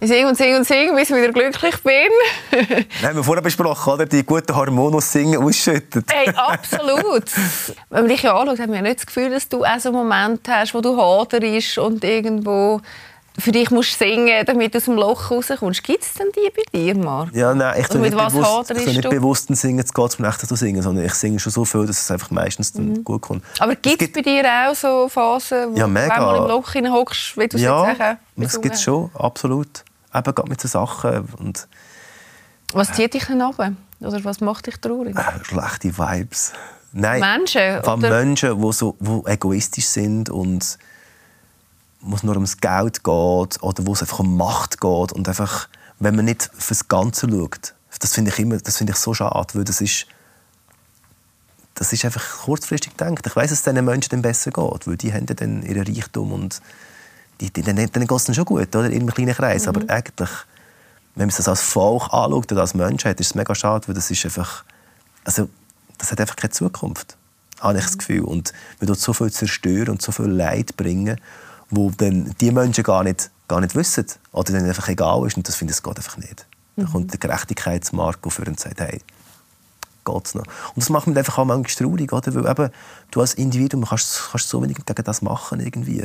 Ich 0.02 0.08
singe 0.08 0.28
und 0.28 0.36
singe 0.36 0.56
und 0.56 0.66
singe, 0.66 0.92
bis 0.94 1.10
ich 1.10 1.16
wieder 1.16 1.32
glücklich 1.32 1.76
bin. 1.84 2.10
Nein, 2.50 2.86
haben 3.04 3.16
wir 3.18 3.22
vorher 3.22 3.40
besprochen, 3.40 3.92
oder? 3.92 4.04
Die 4.04 4.26
guten 4.26 4.52
Hormone 4.52 5.00
singen 5.00 5.40
ausschüttet. 5.40 6.06
Hey, 6.12 6.28
absolut. 6.34 7.22
Wenn 7.88 8.00
man 8.00 8.08
dich 8.08 8.22
ja 8.22 8.36
anschaut, 8.36 8.58
hat 8.58 8.66
man 8.66 8.78
ja 8.78 8.82
nicht 8.82 8.98
das 8.98 9.06
Gefühl, 9.06 9.30
dass 9.30 9.48
du 9.48 9.64
auch 9.64 9.78
so 9.78 9.90
einen 9.90 9.98
Moment 9.98 10.40
hast, 10.48 10.74
wo 10.74 10.80
du 10.80 11.00
haderst 11.00 11.78
und 11.78 12.02
irgendwo 12.02 12.80
für 13.38 13.52
dich 13.52 13.70
musst 13.70 13.96
singen, 13.96 14.44
damit 14.44 14.74
du 14.74 14.78
aus 14.78 14.86
dem 14.86 14.96
Loch 14.96 15.30
rauskommst. 15.30 15.84
Gibt 15.84 16.02
es 16.02 16.14
denn 16.14 16.26
die 16.34 16.50
bei 16.50 16.62
dir, 16.76 16.96
Marc? 16.96 17.32
Ja, 17.32 17.54
nein, 17.54 17.80
ich 17.80 17.86
tue 17.86 18.00
nicht, 18.00 18.16
bewusst, 18.16 18.72
ich 18.72 18.84
nicht 18.84 19.08
bewusst 19.08 19.54
singen, 19.54 19.78
es 19.78 19.94
geht 19.94 20.10
zum 20.10 20.24
Nächten 20.24 20.48
zu 20.48 20.56
singen, 20.56 20.82
sondern 20.82 21.04
ich 21.04 21.14
singe 21.14 21.38
schon 21.38 21.52
so 21.52 21.64
viel, 21.64 21.86
dass 21.86 22.02
es 22.02 22.10
einfach 22.10 22.32
meistens 22.32 22.72
dann 22.72 22.88
mhm. 22.88 23.04
gut 23.04 23.22
kommt. 23.22 23.44
Aber 23.60 23.76
gibt 23.76 24.02
es 24.02 24.10
bei 24.10 24.22
dir 24.22 24.44
auch 24.44 24.74
so 24.74 25.08
Phasen, 25.08 25.74
wo 25.74 25.78
ja, 25.78 25.86
du 25.86 25.94
einmal 25.94 26.38
im 26.38 26.48
Loch 26.48 26.74
hockst, 26.74 27.38
wie 27.38 27.46
du 27.46 27.56
es 27.56 27.62
ja, 27.62 27.86
jetzt 27.86 27.98
sagen? 27.98 28.18
Ja, 28.36 28.44
das 28.44 28.60
gibt 28.60 28.74
es 28.74 28.82
schon, 28.82 29.08
absolut 29.14 29.84
eben 30.14 30.34
gerade 30.34 30.48
mit 30.48 30.60
so 30.60 30.68
Sachen. 30.68 31.28
Und, 31.38 31.68
was 32.72 32.92
zieht 32.92 33.14
dich 33.14 33.26
denn 33.26 33.42
ab? 33.42 33.56
Oder 34.00 34.24
was 34.24 34.40
macht 34.40 34.66
dich 34.66 34.76
traurig? 34.76 35.16
Äh, 35.16 35.44
schlechte 35.44 35.96
Vibes. 35.96 36.52
Nein, 36.92 37.20
Menschen? 37.20 37.82
Von 37.82 38.00
Menschen, 38.00 38.60
die 38.60 38.72
so, 38.72 38.96
wo 39.00 39.24
egoistisch 39.26 39.86
sind 39.86 40.28
und 40.28 40.78
wo 42.00 42.16
es 42.16 42.22
nur 42.22 42.34
ums 42.34 42.58
Geld 42.58 43.04
geht 43.04 43.62
oder 43.62 43.86
wo 43.86 43.92
es 43.92 44.02
einfach 44.02 44.18
um 44.18 44.36
Macht 44.36 44.80
geht 44.80 45.12
und 45.12 45.28
einfach, 45.28 45.68
wenn 45.98 46.16
man 46.16 46.24
nicht 46.24 46.50
fürs 46.52 46.88
Ganze 46.88 47.28
schaut. 47.30 47.74
Das 48.00 48.14
finde 48.14 48.30
ich 48.30 48.38
immer, 48.38 48.58
das 48.58 48.78
finde 48.78 48.92
ich 48.92 48.98
so 48.98 49.14
schade, 49.14 49.54
weil 49.54 49.64
das 49.64 49.80
ist, 49.80 50.06
das 51.74 51.92
ist 51.92 52.04
einfach 52.04 52.42
kurzfristig 52.42 52.96
gedacht. 52.96 53.26
Ich 53.26 53.36
weiß, 53.36 53.50
dass 53.50 53.60
es 53.60 53.64
diesen 53.64 53.84
Menschen 53.84 54.10
dann 54.10 54.22
besser 54.22 54.50
geht, 54.50 54.86
weil 54.86 54.96
die 54.96 55.12
haben 55.12 55.26
dann 55.26 55.62
ihren 55.62 55.86
Reichtum 55.86 56.32
und 56.32 56.60
dann, 57.50 57.76
dann 57.76 58.06
geht 58.06 58.10
es 58.10 58.34
schon 58.34 58.44
gut, 58.44 58.74
oder? 58.74 58.86
in 58.86 59.02
einem 59.02 59.10
kleinen 59.14 59.34
Kreis. 59.34 59.62
Mhm. 59.62 59.68
Aber 59.68 59.90
eigentlich, 59.90 60.30
wenn 61.14 61.28
man 61.28 61.36
es 61.36 61.48
als 61.48 61.60
Volk 61.60 62.04
anschaut 62.12 62.52
oder 62.52 62.60
als 62.60 62.74
Menschheit, 62.74 63.20
ist 63.20 63.28
es 63.28 63.34
mega 63.34 63.54
schade, 63.54 63.88
weil 63.88 63.94
das 63.94 64.10
ist 64.10 64.24
einfach, 64.24 64.64
also, 65.24 65.48
das 65.98 66.10
hat 66.10 66.20
einfach 66.20 66.36
keine 66.36 66.50
Zukunft, 66.50 67.16
habe 67.60 67.78
ich 67.78 67.84
das 67.84 67.94
mhm. 67.94 67.98
Gefühl. 67.98 68.20
Und 68.22 68.52
man 68.80 68.88
tut 68.88 68.98
so 68.98 69.12
viel 69.12 69.30
zerstören 69.30 69.90
und 69.90 70.02
so 70.02 70.12
viel 70.12 70.26
Leid 70.26 70.76
bringen, 70.76 71.20
wo 71.70 71.90
dann 71.90 72.34
die 72.40 72.50
Menschen 72.50 72.84
gar 72.84 73.04
nicht, 73.04 73.30
gar 73.48 73.60
nicht 73.60 73.74
wissen 73.74 74.06
oder 74.32 74.52
denen 74.52 74.68
einfach 74.68 74.88
egal 74.88 75.26
ist. 75.26 75.36
Und 75.36 75.48
das 75.48 75.56
finde 75.56 75.72
ich, 75.72 75.82
geht 75.82 75.96
einfach 75.96 76.16
nicht. 76.18 76.46
Mhm. 76.76 76.84
Da 76.84 76.90
kommt 76.90 77.12
der 77.12 77.18
Gerechtigkeitsmarkt 77.18 78.26
auf 78.26 78.38
und 78.38 78.60
sagt, 78.60 78.80
hey, 78.80 79.00
geht's 80.04 80.34
noch. 80.34 80.44
Und 80.44 80.76
das 80.76 80.90
macht 80.90 81.06
mich 81.06 81.16
einfach 81.16 81.38
auch 81.38 81.44
manchmal 81.44 81.88
traurig, 81.90 82.12
oder? 82.12 82.34
Weil 82.34 82.50
eben, 82.50 82.70
du 83.10 83.20
als 83.20 83.34
Individuum 83.34 83.84
kannst, 83.84 84.30
kannst 84.30 84.48
so 84.48 84.62
wenig 84.62 84.76
gegen 84.84 85.04
das 85.04 85.22
machen 85.22 85.60
irgendwie. 85.60 86.04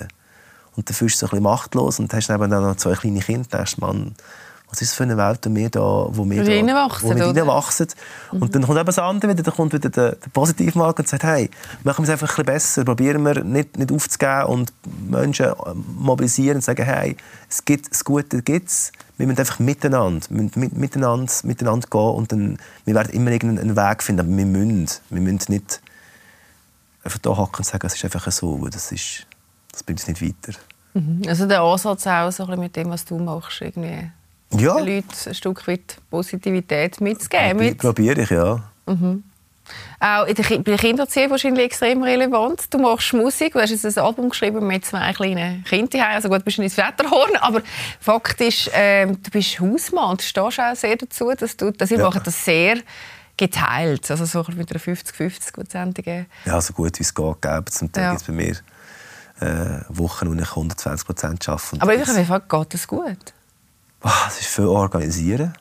Und 0.78 0.88
dann 0.88 0.96
fühlst 0.96 1.22
du 1.22 1.26
dich 1.26 1.34
ein 1.34 1.38
bisschen 1.38 1.44
machtlos 1.44 2.00
und 2.00 2.14
hast 2.14 2.30
dann 2.30 2.50
noch 2.50 2.76
zwei 2.76 2.94
kleine 2.94 3.20
Kinder. 3.20 3.48
Dann 3.50 3.60
denkst 3.60 3.78
Mann, 3.80 4.16
was 4.70 4.82
ist 4.82 4.92
das 4.92 4.98
für 4.98 5.04
eine 5.04 5.18
Welt, 5.18 5.40
wo 5.44 5.56
wir 5.56 5.70
da, 5.70 6.08
wo 6.10 6.30
wir 6.30 6.44
da, 6.44 6.52
reinwachsen, 6.52 7.10
wo 7.10 7.16
wir 7.16 7.26
reinwachsen. 7.26 7.88
Mhm. 8.32 8.42
Und 8.42 8.54
dann 8.54 8.64
kommt 8.64 8.78
eben 8.78 8.86
das 8.86 9.00
andere 9.00 9.32
wieder, 9.32 9.42
dann 9.42 9.56
kommt 9.56 9.74
wieder 9.74 9.90
der, 9.90 10.12
der 10.12 10.30
Positivmarkt 10.30 11.00
und 11.00 11.08
sagt, 11.08 11.24
hey, 11.24 11.50
machen 11.84 12.06
wir 12.06 12.14
es 12.14 12.22
einfach 12.22 12.28
ein 12.28 12.46
bisschen 12.46 12.46
besser, 12.46 12.84
probieren 12.84 13.24
wir 13.24 13.44
nicht, 13.44 13.78
nicht 13.78 13.92
aufzugeben 13.92 14.44
und 14.44 14.74
Menschen 15.10 15.54
mobilisieren 15.98 16.58
und 16.58 16.64
sagen, 16.64 16.86
hey, 16.86 17.18
es 17.50 17.66
gibt, 17.66 17.90
das 17.90 18.04
Gute 18.04 18.44
gibt 18.44 18.68
es, 18.68 18.92
wir 19.18 19.26
müssen 19.26 19.40
einfach 19.40 19.60
miteinander, 19.60 20.28
mit, 20.30 20.56
miteinander, 20.58 21.32
miteinander 21.44 21.88
gehen 21.90 22.02
und 22.02 22.32
dann, 22.32 22.58
wir 22.86 22.94
werden 22.94 23.14
immer 23.14 23.32
irgendeinen 23.32 23.76
Weg 23.76 24.04
finden, 24.04 24.28
aber 24.28 24.38
wir 24.38 24.46
müssen, 24.46 24.90
wir 25.10 25.22
müssen 25.22 25.54
nicht 25.54 25.82
einfach 27.04 27.20
da 27.20 27.38
hocken 27.38 27.60
und 27.60 27.66
sagen, 27.66 27.88
es 27.88 27.96
ist 27.96 28.04
einfach 28.04 28.30
so, 28.32 28.68
das 28.68 28.92
ist 28.92 29.26
das 29.78 29.84
bringt 29.84 30.00
es 30.00 30.08
nicht 30.08 30.24
weiter. 30.24 30.58
Mhm. 30.98 31.22
Also 31.28 31.46
der 31.46 31.62
Ansatz 31.62 32.08
auch 32.08 32.32
so 32.32 32.46
mit 32.48 32.76
dem, 32.76 32.90
was 32.90 33.06
du 33.06 33.18
machst, 33.20 33.62
irgendwie 33.62 34.10
ja. 34.52 34.76
den 34.76 34.86
Leuten 34.86 35.08
ein 35.28 35.36
Stück 35.36 35.68
weit 35.68 35.98
Positivität 36.10 37.00
mitzugeben. 37.02 37.58
Mit. 37.58 37.78
Probiere 37.78 38.22
ich, 38.22 38.30
ja. 38.32 38.64
Mhm. 38.88 39.24
Auch 40.00 40.26
in 40.26 40.36
der, 40.36 40.44
bei 40.44 40.64
der 40.64 40.78
Kindererziehung 40.78 41.32
wahrscheinlich 41.32 41.66
extrem 41.66 42.02
relevant. 42.02 42.74
Du 42.74 42.78
machst 42.78 43.14
Musik, 43.14 43.54
du 43.54 43.60
hast 43.60 43.72
jetzt 43.72 43.86
ein 43.86 44.04
Album 44.04 44.30
geschrieben 44.30 44.66
mit 44.66 44.86
zwei 44.86 45.12
kleinen 45.12 45.64
Kindern. 45.66 46.02
Also 46.02 46.30
gut, 46.30 46.46
bist 46.46 46.58
du 46.58 46.62
nicht 46.62 46.78
das 46.78 46.88
Wetterhorn, 46.88 47.36
aber 47.42 47.62
faktisch, 48.00 48.70
ähm, 48.74 49.22
du 49.22 49.30
bist 49.30 49.60
Hausmann 49.60 50.12
und 50.12 50.22
stehst 50.22 50.60
auch 50.60 50.76
sehr 50.76 50.96
dazu, 50.96 51.32
dass 51.38 51.58
du, 51.58 51.72
dass 51.72 51.92
ihr 51.92 52.00
ja. 52.00 52.10
das 52.10 52.46
sehr 52.46 52.78
geteilt, 53.36 54.10
also 54.10 54.26
so 54.26 54.44
mit 54.56 54.72
einer 54.72 54.80
50-50-prozentigen... 54.80 56.26
Ja, 56.46 56.60
so 56.60 56.74
gut 56.74 56.98
wie 56.98 57.04
es 57.04 57.14
geht, 57.14 57.42
gäbe 57.42 57.66
Zum 57.66 57.92
Teil 57.92 58.04
ja. 58.04 58.10
gibt 58.12 58.22
es 58.22 58.28
bei 58.28 58.34
mir 58.34 58.56
äh, 59.40 59.82
Wochen, 59.90 60.30
wo 60.30 60.34
ich 60.34 60.50
120 60.50 61.06
Prozent 61.06 61.50
arbeite. 61.50 61.82
Aber 61.82 61.96
ich 61.96 62.30
habe 62.30 62.44
geht 62.48 62.74
es 62.74 62.88
gut? 62.88 63.34
Es 64.28 64.40
ist 64.40 64.48
viel 64.48 64.66
organisieren. 64.66 65.54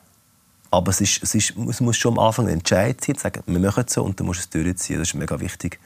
Aber 0.69 0.91
es, 0.91 1.01
ist, 1.01 1.23
es, 1.23 1.33
ist, 1.33 1.53
es 1.69 1.79
muss 1.79 1.95
schon 1.95 2.17
am 2.17 2.19
Anfang 2.19 2.47
ein 2.47 2.55
Entscheid 2.55 3.03
sein, 3.03 3.15
sagen, 3.15 3.41
wir 3.45 3.59
machen 3.59 3.85
es 3.87 3.93
so 3.93 4.03
und 4.03 4.19
dann 4.19 4.27
musst 4.27 4.53
du 4.53 4.59
es 4.59 4.65
durchziehen. 4.65 4.99
Das 4.99 5.09
ist 5.09 5.13
mega 5.13 5.39
wichtig. 5.39 5.79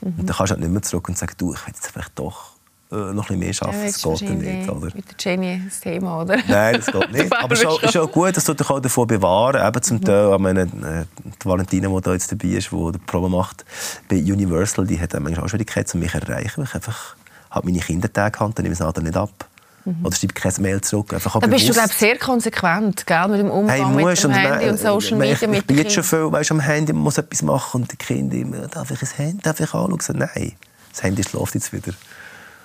Mhm. 0.00 0.14
Und 0.18 0.28
dann 0.28 0.36
kannst 0.36 0.50
du 0.50 0.54
halt 0.54 0.60
nicht 0.60 0.72
mehr 0.72 0.82
zurück 0.82 1.08
und 1.08 1.18
sagen, 1.18 1.34
du, 1.36 1.52
ich 1.52 1.66
will 1.66 1.74
jetzt 1.74 1.88
vielleicht 1.88 2.18
doch 2.18 2.52
äh, 2.92 3.12
noch 3.12 3.30
ein 3.30 3.38
mehr 3.38 3.52
arbeiten. 3.60 3.80
Ja, 3.80 3.86
das 3.86 4.02
geht 4.02 4.20
ja 4.20 4.34
nicht. 4.34 4.70
Oder? 4.70 4.94
Mit 4.94 5.04
der 5.08 5.16
Jenny 5.18 5.62
das 5.64 5.80
Thema, 5.80 6.22
oder? 6.22 6.38
Nein, 6.48 6.76
das 6.76 6.86
geht 6.86 7.12
nicht. 7.12 7.36
Aber 7.36 7.54
es 7.54 7.60
ist, 7.60 7.96
auch 7.96 8.10
gut, 8.10 8.36
dass 8.36 8.44
du 8.44 8.54
dich 8.54 8.70
auch 8.70 8.80
davor 8.80 9.06
bewahren 9.06 9.66
eben 9.66 9.82
zum 9.82 9.96
mhm. 9.98 10.04
Teil, 10.04 10.38
meine, 10.38 10.62
äh, 10.62 11.04
die 11.24 11.46
Valentina, 11.46 11.88
die 11.88 12.00
da 12.00 12.12
jetzt 12.12 12.30
dabei 12.30 12.48
ist, 12.48 12.70
die 12.70 12.92
die 12.92 12.98
Probe 12.98 13.28
macht, 13.28 13.64
bei 14.08 14.16
Universal, 14.16 14.86
die 14.86 15.00
hat 15.00 15.12
manchmal 15.20 15.44
auch 15.44 15.48
Schwierigkeiten, 15.48 15.90
um 15.94 16.00
mich 16.00 16.12
zu 16.12 16.18
erreichen, 16.18 16.58
weil 16.58 16.64
ich 16.64 16.74
einfach 16.74 17.16
halt 17.50 17.64
meine 17.64 17.78
Kindertage 17.78 18.40
habe, 18.40 18.52
dann 18.54 18.62
nehme 18.64 18.74
ich 18.74 18.80
es 18.80 19.02
nicht 19.02 19.16
ab. 19.16 19.50
Mhm. 19.84 20.04
Oder 20.04 20.14
schreibe 20.14 20.34
kein 20.34 20.52
Mail 20.60 20.80
zurück. 20.80 21.12
Einfach 21.14 21.40
da 21.40 21.46
bist 21.46 21.68
du 21.68 21.72
glaube 21.72 21.92
sehr 21.92 22.18
konsequent 22.18 23.06
gell? 23.06 23.28
mit 23.28 23.40
dem 23.40 23.50
Umgang 23.50 23.94
hey, 23.94 24.04
mit 24.04 24.22
dem 24.22 24.30
Handy 24.30 24.68
und, 24.68 24.78
Social 24.78 25.16
Media. 25.16 25.34
Ich, 25.34 25.42
ich, 25.42 25.58
ich 25.58 25.66
bin 25.66 25.78
jetzt 25.78 25.94
schon 25.94 26.04
viel 26.04 26.30
weißt, 26.30 26.50
am 26.50 26.60
Handy, 26.60 26.92
man 26.92 27.02
muss 27.02 27.18
etwas 27.18 27.42
machen 27.42 27.82
und 27.82 27.92
die 27.92 27.96
Kinder 27.96 28.36
immer, 28.36 28.68
darf 28.68 28.90
ich 28.90 29.02
ein 29.02 29.08
Handy 29.16 29.42
darf 29.42 29.58
ich 29.58 29.72
anschauen? 29.72 30.18
Nein, 30.18 30.52
das 30.90 31.02
Handy 31.02 31.24
schläft 31.24 31.54
jetzt 31.54 31.72
wieder. 31.72 31.92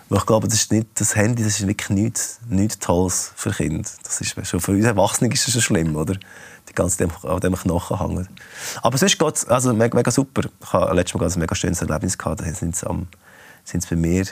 Weil 0.08 0.20
ich 0.20 0.26
glaube, 0.26 0.48
das, 0.48 0.60
ist 0.60 0.72
nicht, 0.72 0.88
das 0.96 1.16
Handy 1.16 1.44
das 1.44 1.60
ist 1.60 1.68
wirklich 1.68 1.90
nichts, 1.90 2.40
nichts 2.48 2.78
Tolles 2.78 3.32
für 3.36 3.52
Kinder. 3.52 3.90
Das 4.04 4.22
ist, 4.22 4.36
schon 4.48 4.60
für 4.60 4.72
uns 4.72 4.86
Erwachsene 4.86 5.34
ist 5.34 5.48
das 5.48 5.54
schon 5.54 5.62
schlimm, 5.64 5.96
oder? 5.96 6.16
Die 6.70 6.74
ganze 6.74 6.98
Zeit 6.98 7.26
an 7.26 7.40
dem 7.40 7.56
Knochen 7.56 8.00
hängen. 8.00 8.28
Aber 8.84 8.98
sonst 8.98 9.18
geht 9.18 9.36
es 9.36 9.48
also 9.48 9.74
mega, 9.74 9.96
mega 9.96 10.12
super. 10.12 10.44
Ich 10.62 10.74
hatte 10.74 10.94
letztes 10.94 11.20
Mal 11.20 11.28
ein 11.28 11.40
mega 11.40 11.56
schönes 11.56 11.82
Erlebnis. 11.82 12.18
Gehabt. 12.18 12.42
Da 12.42 12.46
sind 12.46 12.76
sie, 12.76 12.88
am, 12.88 13.08
sind 13.64 13.82
sie 13.82 13.96
bei 13.96 13.96
mir 13.96 14.26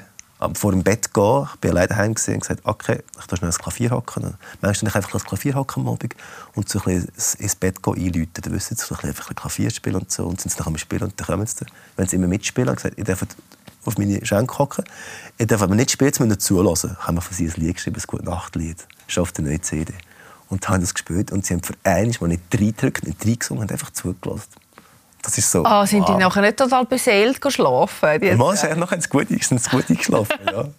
vor 0.55 0.71
dem 0.71 0.83
Bett 0.83 1.13
gehen. 1.13 1.47
Ich 1.53 1.59
bin 1.59 1.71
alleine 1.71 1.87
daheim 1.87 2.09
und 2.09 2.15
gesagt, 2.15 2.61
okay, 2.63 3.03
ich 3.19 3.25
tue 3.25 3.37
schnell 3.37 3.49
das 3.49 3.59
Klavier 3.59 3.91
hocken. 3.91 4.35
Manchmal 4.61 4.89
ich 4.89 4.95
einfach 4.95 5.11
das 5.11 5.23
Klavier 5.23 5.55
hocken 5.55 5.83
am 5.83 5.93
Abend 5.93 6.15
und 6.55 6.69
so 6.69 6.81
ein 6.85 7.07
ins 7.39 7.55
Bett 7.55 7.81
gehen, 7.81 7.93
einläuten. 7.95 8.41
Dann 8.41 8.53
wissen 8.53 8.75
sie, 8.75 8.87
bisschen 8.87 9.09
einfach 9.09 9.29
ein 9.29 9.35
Klavier 9.35 9.69
spielen 9.69 9.95
und 9.95 10.11
so. 10.11 10.25
Und 10.25 10.41
sind 10.41 10.51
sie 10.51 10.65
am 10.65 10.77
Spielen 10.77 11.03
und 11.03 11.19
dann 11.19 11.27
kommen 11.27 11.47
sie. 11.47 11.65
Wenn 11.95 12.07
sie 12.07 12.17
immer 12.17 12.27
mitspielen, 12.27 12.75
gesagt, 12.75 12.97
ich 12.97 13.05
darf 13.05 13.25
auf 13.85 13.97
meine 13.97 14.25
Schenke 14.25 14.57
hocken. 14.57 14.85
Ich 15.37 15.47
darf 15.47 15.61
aber 15.61 15.75
nicht 15.75 15.91
spielen, 15.91 16.09
jetzt 16.09 16.19
müssen 16.19 16.39
zulassen. 16.39 16.95
Ich 16.99 17.07
habe 17.07 17.13
mir 17.13 17.21
sie 17.31 17.47
ein 17.47 17.53
Lied 17.57 17.75
geschrieben, 17.75 17.97
ein 17.97 18.07
gute 18.07 18.25
Nachtlied. 18.25 18.87
Schon 19.07 19.23
auf 19.23 19.31
der 19.31 19.45
neuen 19.45 19.61
CD. 19.61 19.93
Und 20.49 20.67
haben 20.69 20.81
das 20.81 20.93
gespielt 20.93 21.31
und 21.31 21.45
sie 21.45 21.53
haben 21.53 21.63
für 21.63 21.73
einmal 21.83 22.15
mal 22.21 22.27
nicht 22.27 22.43
reingedrückt, 22.53 23.07
nicht 23.07 23.25
reingesungen, 23.25 23.63
und 23.63 23.71
einfach 23.71 23.91
zugelassen. 23.91 24.49
Das 25.23 25.37
ist 25.37 25.49
so. 25.49 25.63
Ah, 25.63 25.87
sind 25.87 26.07
die 26.07 26.13
nachher 26.13 26.41
nicht 26.41 26.57
total 26.57 26.85
beseelt 26.85 27.41
geschlafen? 27.41 28.37
Mal 28.37 28.57
sind 28.57 28.77
noch 28.77 28.91
ins 28.91 29.09
Gute, 29.09 29.41
sind 29.41 29.69
Gute 29.71 29.95
geschlafen, 29.95 30.37
ja. 30.45 30.65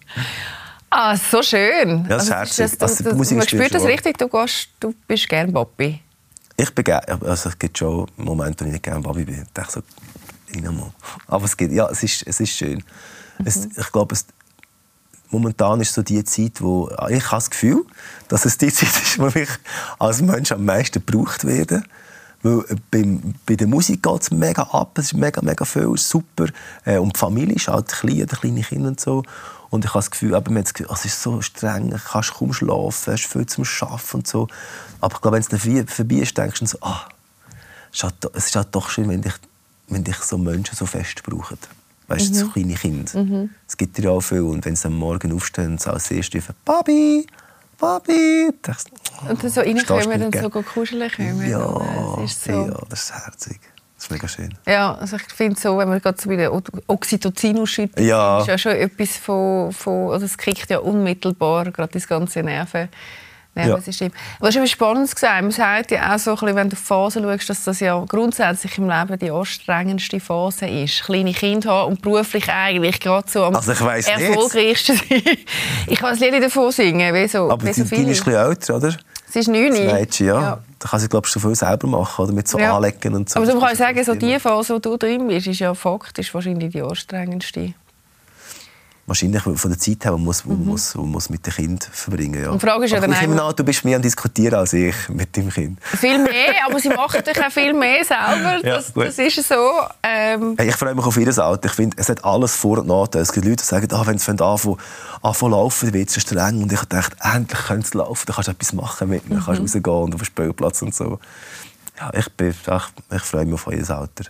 Ah, 0.97 1.17
so 1.17 1.43
schön. 1.43 2.05
Ja, 2.07 2.17
das 2.17 2.31
also, 2.31 2.63
ist 2.63 2.81
das, 2.81 3.01
das, 3.01 3.17
das, 3.17 3.31
man 3.31 3.45
spürt 3.45 3.73
das 3.73 3.83
richtig, 3.83 4.17
du, 4.17 4.29
gehst, 4.29 4.69
du 4.79 4.93
bist 5.05 5.27
gerne 5.27 5.51
Papi. 5.51 5.99
Ich 6.55 6.73
bin 6.73 6.85
gerne, 6.85 7.19
also 7.21 7.49
es 7.49 7.59
gibt 7.59 7.77
schon 7.77 8.09
Momente, 8.15 8.63
wo 8.63 8.67
ich 8.67 8.73
nicht 8.73 8.83
gerne 8.83 9.01
Papi 9.01 9.25
bin. 9.25 9.41
Ich 9.41 9.51
denke 9.51 9.71
so, 9.71 9.81
aber 11.27 11.45
es, 11.45 11.57
gibt, 11.57 11.73
ja, 11.73 11.89
es, 11.89 12.01
ist, 12.03 12.25
es 12.25 12.39
ist 12.39 12.51
schön. 12.51 12.83
Mhm. 13.39 13.45
Es, 13.45 13.65
ich 13.65 13.91
glaube, 13.91 14.15
es, 14.15 14.25
momentan 15.29 15.81
ist 15.81 15.93
so 15.93 16.01
die 16.01 16.23
Zeit, 16.23 16.61
wo 16.61 16.89
ich 17.09 17.25
habe 17.25 17.37
das 17.37 17.49
Gefühl, 17.49 17.85
dass 18.29 18.45
es 18.45 18.57
die 18.57 18.67
Zeit 18.71 18.89
ist, 18.89 19.19
wo 19.19 19.27
ich 19.27 19.49
als 19.99 20.21
Mensch 20.21 20.51
am 20.53 20.63
meisten 20.63 21.03
gebraucht 21.05 21.45
werde. 21.45 21.83
Weil 22.45 22.59
äh, 22.69 22.75
beim, 22.91 23.33
bei 23.47 23.55
der 23.55 23.65
Musik 23.65 24.03
geht 24.03 24.21
es 24.21 24.29
mega 24.29 24.61
ab, 24.61 24.95
es 24.99 25.05
ist 25.05 25.13
mega, 25.15 25.41
mega 25.41 25.65
viel, 25.65 25.97
super. 25.97 26.45
Äh, 26.85 26.99
und 26.99 27.15
die 27.15 27.19
Familie 27.19 27.55
ist 27.55 27.67
halt 27.67 27.87
klein, 27.87 28.27
kleine 28.27 28.61
Kinder 28.61 28.89
und 28.89 28.99
so. 28.99 29.23
Und 29.71 29.83
ich 29.83 29.89
habe 29.89 29.97
das 29.97 30.11
Gefühl, 30.11 30.35
eben, 30.35 30.53
das 30.53 30.73
Gefühl, 30.75 30.93
es 30.93 31.05
ist 31.05 31.23
so 31.23 31.41
streng, 31.41 31.89
du 31.89 31.97
kannst 31.97 32.35
kaum 32.35 32.53
schlafen, 32.53 33.13
hast 33.13 33.25
viel 33.25 33.47
zum 33.47 33.65
Arbeiten 33.81 34.17
und 34.17 34.27
so. 34.27 34.47
Aber 35.01 35.15
ich 35.15 35.21
glaube, 35.21 35.35
wenn 35.35 35.41
es 35.41 35.47
dann 35.47 35.87
vorbei 35.87 36.15
ist, 36.17 36.37
denkst 36.37 36.59
du 36.59 36.65
so, 36.67 36.77
ah, 36.81 37.09
es 37.91 37.97
ist, 37.97 38.03
halt, 38.03 38.15
es 38.35 38.45
ist 38.45 38.55
halt 38.55 38.67
doch 38.71 38.89
schön, 38.89 39.09
wenn 39.09 39.23
dich, 39.23 39.33
wenn 39.87 40.03
dich 40.03 40.17
so 40.17 40.37
Menschen 40.37 40.75
so 40.75 40.85
fest 40.85 41.23
brauchen. 41.23 41.57
Weißt 42.07 42.29
du, 42.29 42.33
mhm. 42.33 42.35
so 42.35 42.49
kleine 42.49 42.75
Kinder. 42.75 43.23
Mhm. 43.23 43.49
Es 43.67 43.75
gibt 43.75 43.97
ja 43.97 44.11
auch 44.11 44.21
viel. 44.21 44.41
Und 44.41 44.63
wenn 44.65 44.75
sie 44.75 44.87
am 44.87 44.95
Morgen 44.97 45.33
aufstehen 45.33 45.71
und 45.71 45.87
als 45.87 46.11
erstes 46.11 46.43
rufen, 46.43 46.55
«Papi!» 46.63 47.25
Papi. 47.77 48.51
Und 49.29 49.43
dann 49.43 49.49
so 49.49 49.61
reinkommen 49.61 50.23
und 50.23 50.35
so 50.35 50.49
kuscheln 50.49 51.09
können. 51.09 51.49
Ja, 51.49 51.81
das 52.17 52.31
ist, 52.31 52.43
so. 52.43 52.51
ja, 52.51 52.81
das 52.89 53.03
ist 53.03 53.13
herzig. 53.13 53.59
Das 53.95 54.05
ist 54.05 54.11
mega 54.11 54.27
schön. 54.27 54.53
Ja, 54.67 54.95
also 54.95 55.15
ich 55.15 55.23
finde 55.33 55.59
so, 55.59 55.77
wenn 55.77 55.87
man 55.87 56.01
gerade 56.01 56.21
so 56.21 56.29
bei 56.29 56.35
der 56.35 56.51
Oxytocin 56.87 57.59
ausschüttet, 57.59 57.99
ja. 58.05 58.39
ist 58.39 58.47
ja 58.47 58.57
schon 58.57 58.73
etwas 58.73 59.15
von, 59.17 59.71
von 59.71 60.11
also 60.11 60.25
es 60.25 60.37
kriegt 60.37 60.69
ja 60.69 60.79
unmittelbar 60.79 61.71
gerade 61.71 61.93
das 61.93 62.07
ganze 62.07 62.43
Nerven 62.43 62.89
Nervensystem. 63.55 64.11
Ja. 64.13 64.21
Was 64.39 64.55
ist 64.55 64.71
spannend 64.71 65.13
gesagt. 65.13 65.41
Man 65.41 65.51
sagt 65.51 65.91
ja 65.91 66.13
auch 66.13 66.19
so, 66.19 66.31
ein 66.31 66.35
bisschen, 66.35 66.55
wenn 66.55 66.69
du 66.69 66.75
auf 66.75 66.81
Phasen 66.81 67.23
schaust, 67.23 67.49
dass 67.49 67.63
das 67.63 67.79
ja 67.79 68.03
grundsätzlich 68.07 68.77
im 68.77 68.89
Leben 68.89 69.19
die 69.19 69.31
anstrengendste 69.31 70.19
Phase 70.19 70.67
ist. 70.67 71.03
Kleine 71.03 71.33
Kinder 71.33 71.69
haben 71.69 71.93
und 71.93 72.01
beruflich 72.01 72.49
eigentlich 72.49 72.99
gerade 72.99 73.29
so 73.29 73.45
am 73.45 73.55
also 73.55 73.71
erfolgreichsten 73.71 74.97
sein. 74.97 75.21
ich 75.87 75.99
kann 75.99 76.11
das 76.11 76.19
Lied 76.19 76.43
davon 76.43 76.71
singen. 76.71 77.13
Wie 77.13 77.27
so, 77.27 77.49
Aber 77.49 77.65
wie 77.65 77.73
so 77.73 77.83
die, 77.83 78.03
die 78.03 78.11
ist 78.11 78.27
ein 78.27 78.33
bisschen 78.33 78.49
älter, 78.49 78.75
oder? 78.75 78.95
Sie 79.27 79.39
ist 79.39 79.47
neun. 79.47 79.69
Das 79.69 79.93
Mädchen, 79.93 80.27
ja. 80.27 80.41
ja. 80.41 80.59
Da 80.79 80.89
kann 80.89 80.99
sie, 80.99 81.09
glaube 81.09 81.25
ich, 81.25 81.31
schon 81.31 81.41
viel 81.41 81.55
selber 81.55 81.87
machen, 81.87 82.23
oder? 82.23 82.33
mit 82.33 82.47
so 82.47 82.59
ja. 82.59 82.75
Anlegen 82.75 83.15
und 83.15 83.29
so. 83.29 83.39
Aber 83.39 83.51
du 83.51 83.59
kannst 83.59 83.77
sagen, 83.77 84.03
so 84.03 84.15
die 84.15 84.39
Phase, 84.39 84.75
wo 84.75 84.79
du 84.79 84.97
drin 84.97 85.27
bist, 85.27 85.47
ist 85.47 85.59
ja 85.59 85.73
faktisch 85.73 86.33
wahrscheinlich 86.33 86.71
die 86.71 86.81
anstrengendste 86.81 87.73
wahrscheinlich 89.07 89.43
von 89.43 89.55
der 89.69 89.77
Zeit 89.77 90.03
her, 90.03 90.13
man 90.13 90.23
muss, 90.23 90.45
mhm. 90.45 90.65
muss, 90.65 90.95
muss 90.95 91.29
mit 91.29 91.45
dem 91.45 91.53
Kind 91.53 91.83
verbringen. 91.91 92.41
Ja. 92.41 92.49
Und 92.49 92.61
die 92.61 92.65
Frage 92.65 92.85
ist 92.85 92.91
ja 92.91 92.99
dann 92.99 93.11
ich 93.11 93.19
an, 93.19 93.55
du 93.55 93.63
bist 93.63 93.85
mehr 93.85 93.97
am 93.97 94.01
Diskutieren 94.01 94.55
als 94.55 94.73
ich 94.73 94.95
mit 95.09 95.35
dem 95.35 95.49
Kind. 95.49 95.79
Viel 95.83 96.17
mehr, 96.17 96.65
aber 96.65 96.79
sie 96.79 96.89
machen 96.89 97.21
dich 97.23 97.39
auch 97.39 97.51
viel 97.51 97.73
mehr 97.73 98.03
selber. 98.03 98.59
Das, 98.63 98.91
ja, 98.95 99.03
das 99.03 99.17
ist 99.19 99.47
so. 99.47 99.69
Ähm. 100.01 100.57
Ich 100.59 100.75
freue 100.75 100.95
mich 100.95 101.05
auf 101.05 101.17
jedes 101.17 101.37
Alter. 101.37 101.67
Ich 101.67 101.73
finde, 101.73 101.97
es 101.99 102.09
hat 102.09 102.23
alles 102.25 102.55
Vor- 102.55 102.79
und 102.79 102.87
Nachteile. 102.87 103.23
Es 103.23 103.31
gibt 103.31 103.45
Leute, 103.45 103.57
die 103.57 103.63
sagen, 103.63 103.87
ah, 103.91 104.05
wenn 104.05 104.15
es 104.15 104.27
anfangen, 104.27 104.77
anfangen 105.21 105.51
laufen, 105.51 105.93
wird 105.93 106.09
es 106.09 106.21
streng. 106.21 106.63
Und 106.63 106.71
ich 106.71 106.81
dachte, 106.81 107.15
endlich 107.21 107.59
könnte 107.59 107.85
es 107.85 107.93
laufen, 107.93 108.23
dann 108.25 108.35
kannst 108.35 108.47
du 108.47 108.51
etwas 108.51 108.73
machen 108.73 109.09
mit 109.09 109.29
mir, 109.29 109.35
mhm. 109.35 109.43
kannst 109.45 109.61
rausgehen 109.61 109.85
und 109.85 110.15
auf 110.15 110.21
den 110.21 110.25
Spielplatz 110.25 110.81
und 110.81 110.95
so. 110.95 111.19
Ja, 111.99 112.11
ich, 112.13 112.29
bin, 112.33 112.49
ich, 112.49 113.15
ich 113.15 113.21
freue 113.21 113.45
mich 113.45 113.53
auf 113.53 113.67
jedes 113.69 113.91
Alter. 113.91 114.25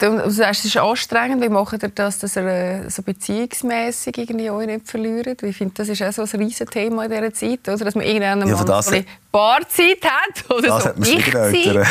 Du 0.00 0.30
sagst, 0.30 0.60
es 0.60 0.74
ist 0.74 0.76
anstrengend. 0.78 1.42
Wie 1.42 1.50
macht 1.50 1.82
ihr 1.82 1.88
das, 1.90 2.18
dass 2.18 2.34
ihr 2.34 2.46
äh, 2.46 2.88
so 2.88 3.02
beziehungsmässig 3.02 4.16
irgendwie 4.16 4.50
euch 4.50 4.66
nicht 4.66 4.88
verliert? 4.88 5.42
Ich 5.42 5.58
finde, 5.58 5.74
das 5.76 5.90
ist 5.90 6.02
auch 6.02 6.10
so 6.10 6.22
ein 6.22 6.42
riesiges 6.42 6.70
Thema 6.70 7.04
in 7.04 7.10
dieser 7.10 7.34
Zeit, 7.34 7.68
oder? 7.68 7.84
dass 7.84 7.94
man 7.94 8.06
irgendwann 8.06 8.48
ja, 8.48 8.56
mal 8.56 8.82
ein 8.92 9.04
Paarzeit 9.30 10.02
hat 10.02 10.50
oder 10.50 10.68
das 10.68 10.82
so 10.82 10.88
hat 10.88 10.98
man 10.98 11.08
ich 11.10 11.34
habe 11.34 11.86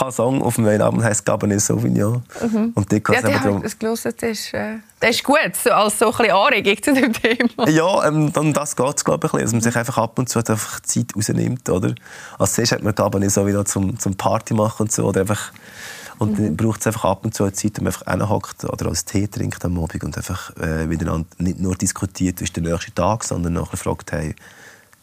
einen 0.00 0.12
Song 0.12 0.40
auf 0.40 0.54
dem 0.54 0.64
neuen 0.64 0.80
Album, 0.80 1.02
heißt 1.02 1.26
Cabernet 1.26 1.60
Sauvignon. 1.60 2.22
Mhm. 2.40 2.72
Und 2.76 2.92
die 2.92 3.02
ja, 3.12 3.22
den 3.22 3.40
habe 3.40 3.66
ich 3.66 3.76
gelesen. 3.76 4.14
Das 4.16 4.30
ist, 4.30 4.54
äh, 4.54 4.76
das 5.00 5.10
ist 5.10 5.24
gut, 5.24 5.50
so, 5.60 5.70
als 5.70 5.98
so 5.98 6.14
ein 6.14 6.30
Anregung 6.30 6.80
zu 6.80 6.94
dem 6.94 7.12
Thema. 7.12 7.68
Ja, 7.68 8.06
ähm, 8.06 8.32
dann 8.32 8.52
das 8.52 8.76
geht 8.76 8.96
es, 8.96 9.04
glaube 9.04 9.26
ich, 9.26 9.32
dass 9.32 9.50
man 9.50 9.60
sich 9.60 9.74
einfach 9.74 9.98
ab 9.98 10.16
und 10.16 10.28
zu 10.28 10.38
einfach 10.38 10.78
Zeit 10.80 11.06
rausnimmt, 11.16 11.68
oder? 11.68 11.92
Als 12.38 12.54
zuerst 12.54 12.70
hat 12.70 12.84
man 12.84 12.94
Cabernet 12.94 13.32
Sauvignon 13.32 13.66
zum, 13.66 13.98
zum 13.98 14.14
Party 14.16 14.54
machen 14.54 14.84
und 14.84 14.92
so, 14.92 15.06
oder 15.06 15.22
einfach 15.22 15.50
und 16.18 16.38
mhm. 16.38 16.44
dann 16.44 16.56
braucht 16.56 16.80
es 16.80 16.86
einfach 16.86 17.04
ab 17.04 17.24
und 17.24 17.34
zu 17.34 17.44
eine 17.44 17.52
Zeit, 17.52 17.78
wo 17.78 17.84
man 17.84 17.92
einfach 17.92 18.12
hinhockt 18.12 18.64
oder 18.64 18.86
als 18.86 19.04
Tee 19.04 19.28
trinkt 19.28 19.64
am 19.64 19.78
Abend 19.78 20.02
und 20.02 20.16
einfach 20.16 20.56
äh, 20.56 20.86
miteinander 20.86 21.28
nicht 21.38 21.60
nur 21.60 21.76
diskutiert, 21.76 22.40
wie 22.40 22.44
ist 22.44 22.56
der 22.56 22.62
nächste 22.62 22.92
Tag, 22.92 23.24
sondern 23.24 23.52
nachher 23.52 23.76
fragt, 23.76 24.12
hey, 24.12 24.34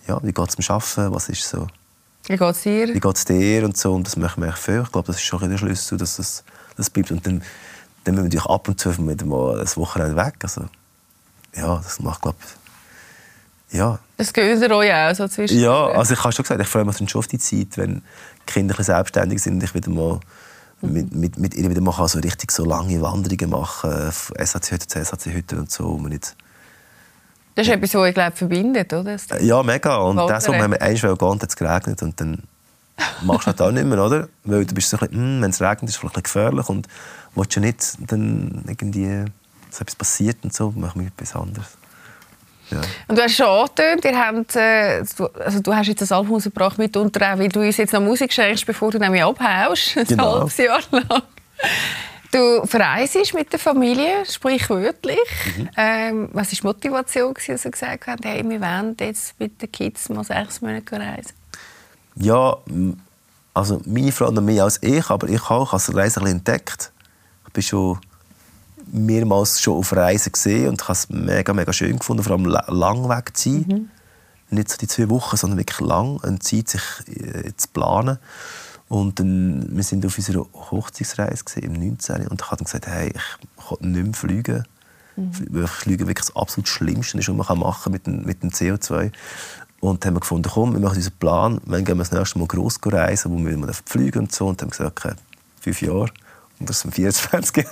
ja, 0.08 0.22
wie 0.24 0.32
geht 0.32 0.50
es 0.50 0.56
dem 0.56 0.66
Arbeiten, 0.68 1.14
was 1.14 1.30
ist 1.30 1.48
so... 1.48 1.68
Wie 2.28 2.38
geht 2.38 2.56
es 2.56 2.62
dir? 2.64 2.88
Wie 2.88 3.00
geht 3.00 3.16
es 3.16 3.26
dir 3.26 3.66
und 3.66 3.78
so. 3.78 3.94
Und 3.94 4.08
das 4.08 4.18
machen 4.18 4.42
wir 4.42 4.50
echt 4.50 4.58
viel. 4.58 4.82
Ich 4.82 4.92
glaube, 4.92 5.06
das 5.08 5.18
ist 5.18 5.24
schon 5.24 5.48
der 5.48 5.60
Schlüssel, 5.60 5.98
dass 5.98 6.18
das, 6.18 6.44
das 6.76 6.90
bleibt. 6.90 7.12
Und 7.12 7.26
dann, 7.26 7.44
dann 8.04 8.16
müssen 8.16 8.32
wir 8.32 8.40
natürlich 8.40 8.46
ab 8.46 8.68
und 8.68 8.80
zu 8.80 8.90
mal 9.00 9.12
ein 9.60 9.76
Wochenende 9.76 10.16
weg. 10.16 10.34
Also, 10.42 10.66
ja, 11.56 11.78
das 11.78 12.00
macht, 12.00 12.24
glaube 12.24 12.38
ich, 12.42 13.78
ja. 13.78 14.00
Das 14.18 14.34
gehört 14.34 14.62
ihr 14.62 14.76
euch 14.76 14.92
auch 14.92 15.16
so 15.16 15.28
zwischen. 15.28 15.60
Ja, 15.60 15.88
also 15.88 16.14
ich 16.14 16.24
habe 16.24 16.32
schon 16.32 16.44
gesagt, 16.44 16.62
ich 16.62 16.68
freue 16.68 16.86
mich 16.86 16.98
schon 16.98 17.20
auf 17.20 17.28
die 17.28 17.38
Zeit, 17.38 17.78
wenn 17.78 17.96
die 17.96 18.52
Kinder 18.54 18.82
selbstständig 18.82 19.42
sind 19.42 19.56
und 19.56 19.64
ich 19.64 19.74
wieder 19.74 19.90
mal 19.90 20.20
mit, 20.92 21.14
mit, 21.16 21.38
mit 21.38 21.56
ihnen 21.56 21.70
wieder 21.70 21.82
mal 21.82 22.08
so 22.08 22.20
richtig 22.20 22.52
so 22.52 22.66
lange 22.66 23.02
Wanderungen 23.02 23.50
machen, 23.50 24.12
SAC-Hütte 24.12 24.88
zu 24.88 25.04
SAC-Hütte 25.04 25.58
und 25.58 25.72
so. 25.72 25.88
Und 25.88 26.10
nicht 26.10 26.36
das 27.56 27.68
ist 27.68 27.74
etwas, 27.74 27.94
was 27.94 28.10
ich 28.10 28.14
glaube, 28.14 28.36
verbindet, 28.36 28.92
oder? 28.92 29.18
Ja, 29.40 29.64
mega. 29.64 29.96
Und 29.98 30.18
das, 30.18 30.48
wo 30.48 30.52
wir 30.52 30.64
einmal 30.64 30.78
gehen, 30.78 31.42
hat 31.42 31.50
es 31.50 31.56
geregnet 31.56 32.04
und 32.04 32.20
dann 32.20 32.44
machst 33.22 33.48
du 33.48 33.52
das 33.52 33.62
auch 33.62 33.72
nicht 33.72 33.86
mehr, 33.86 34.04
oder? 34.04 34.28
Weil 34.44 34.66
du 34.66 34.76
bist 34.76 34.90
so 34.90 34.98
ein 34.98 35.08
bisschen, 35.08 35.38
hm, 35.38 35.42
wenn 35.42 35.50
es 35.52 35.62
regnet, 35.62 35.84
ist 35.84 35.96
es 35.96 35.96
vielleicht 35.96 36.24
gefährlich 36.24 36.68
und 36.68 36.88
willst 37.34 37.56
du 37.56 37.62
nicht 37.62 37.98
dann 38.08 38.64
irgendwie, 38.68 39.24
dass 39.70 39.82
etwas 39.82 39.96
passiert 39.96 40.38
und 40.44 40.54
so, 40.54 40.72
machen 40.72 41.02
wir 41.02 41.08
etwas 41.08 41.34
anderes. 41.34 41.78
Ja. 42.72 42.82
Und 43.08 43.18
du 43.18 43.24
hast 43.24 43.36
schon 43.36 43.46
angetönt, 43.46 44.06
ihr 44.06 44.20
habt, 44.20 44.56
äh, 44.56 45.04
du, 45.18 45.26
also 45.40 45.60
du 45.60 45.76
hast 45.76 45.88
jetzt 45.88 46.02
das 46.02 46.12
Album 46.12 46.34
rausgebracht, 46.34 46.78
mitunter 46.78 47.34
auch, 47.34 47.40
weil 47.40 47.50
du 47.50 47.62
uns 47.62 47.78
jetzt 47.78 47.94
noch 47.94 48.02
Musik 48.02 48.34
schenkst, 48.34 48.66
bevor 48.66 48.92
du 48.92 48.98
nämlich 48.98 49.24
abhaust, 49.24 49.98
ein 49.98 50.06
genau. 50.06 50.40
halbes 50.40 50.58
Jahr 50.58 50.82
lang. 50.92 51.22
Du 52.32 52.66
verreist 52.66 53.34
mit 53.34 53.52
der 53.54 53.60
Familie, 53.60 54.26
sprichwörtlich. 54.30 55.18
Mhm. 55.58 55.70
Ähm, 55.78 56.30
was 56.34 56.52
war 56.52 56.74
die 56.74 56.90
Motivation, 56.90 57.34
dass 57.34 57.62
Sie 57.62 57.72
gesagt 57.72 58.08
haben, 58.08 58.22
hey, 58.24 58.44
wir 58.44 58.60
wollen 58.60 58.96
jetzt 59.00 59.40
mit 59.40 59.62
den 59.62 59.72
Kids 59.72 60.10
mal 60.10 60.24
sechs 60.24 60.60
Monate 60.60 61.00
reisen? 61.00 61.34
Ja, 62.16 62.58
also 63.54 63.82
meine 63.86 64.12
Frau 64.12 64.32
noch 64.32 64.42
mehr 64.42 64.66
als 64.66 64.84
ich, 64.84 65.10
aber 65.10 65.30
ich 65.30 65.42
auch. 65.44 65.72
Habe 65.72 65.84
das 65.86 65.96
Reisen 65.96 66.28
entdeckt. 66.28 66.92
Ich 67.48 67.54
bin 67.54 67.64
schon 67.64 68.00
mehrmals 68.92 69.62
schon 69.62 69.78
auf 69.78 69.94
Reisen 69.96 70.32
gesehen 70.32 70.70
und 70.70 70.82
ich 70.82 70.88
habe 70.88 70.94
es 70.94 71.10
mega, 71.10 71.54
mega 71.54 71.74
schön 71.74 71.98
gefunden, 71.98 72.24
vor 72.24 72.34
allem 72.34 72.46
lang 72.46 73.10
weg 73.10 73.36
zu 73.36 73.52
sein. 73.52 73.66
Mhm. 73.68 73.90
Nicht 74.50 74.70
so 74.70 74.78
die 74.78 74.88
zwei 74.88 75.10
Wochen, 75.10 75.38
sondern 75.38 75.58
wirklich 75.58 75.80
lang, 75.80 76.20
eine 76.24 76.40
Zeit, 76.40 76.70
sich 76.70 76.84
äh, 77.08 77.52
zu 77.56 77.68
planen. 77.70 78.20
Und 78.88 79.20
dann, 79.20 79.66
wir 79.76 79.84
sind 79.84 80.06
auf 80.06 80.18
unserer 80.18 80.46
Hochzeitsreise 80.54 81.60
im 81.62 81.74
19. 81.74 82.28
und 82.28 82.42
ich 82.42 82.52
habe 82.52 82.58
dann 82.58 82.66
gesagt, 82.66 82.88
hey, 82.88 83.12
ich 83.14 83.68
kann 83.68 83.92
nicht 83.92 84.04
mehr 84.04 84.14
fliegen. 84.14 84.64
Mhm. 85.16 85.68
Fliegen 85.68 86.08
wirklich 86.08 86.28
das 86.28 86.36
absolut 86.36 86.68
Schlimmste 86.68 87.18
ist, 87.18 87.30
was 87.30 87.48
man 87.48 87.60
machen 87.60 87.84
kann 87.84 87.94
mit 87.94 88.06
dem, 88.06 88.26
mit 88.26 88.44
dem 88.44 88.52
CO2. 88.52 89.12
Und 89.80 90.04
dann 90.04 90.10
haben 90.10 90.16
wir 90.16 90.20
gefunden, 90.22 90.50
komm, 90.52 90.74
wir 90.74 90.80
machen 90.80 90.98
unseren 90.98 91.18
Plan, 91.18 91.62
wann 91.66 91.84
gehen 91.84 91.98
wir 91.98 92.04
das 92.04 92.12
nächste 92.12 92.40
Mal 92.40 92.48
gross 92.48 92.80
reisen, 92.84 93.32
wo 93.32 93.38
wir 93.38 93.74
fliegen 93.86 94.20
und 94.20 94.32
so. 94.32 94.48
Und 94.48 94.62
dann 94.62 94.70
haben 94.70 94.80
wir 94.80 94.92
gesagt, 94.92 95.06
okay, 95.06 95.22
fünf 95.60 95.82
Jahre. 95.82 96.12
Das 96.60 96.82
sind 96.82 96.96
24. 96.96 97.66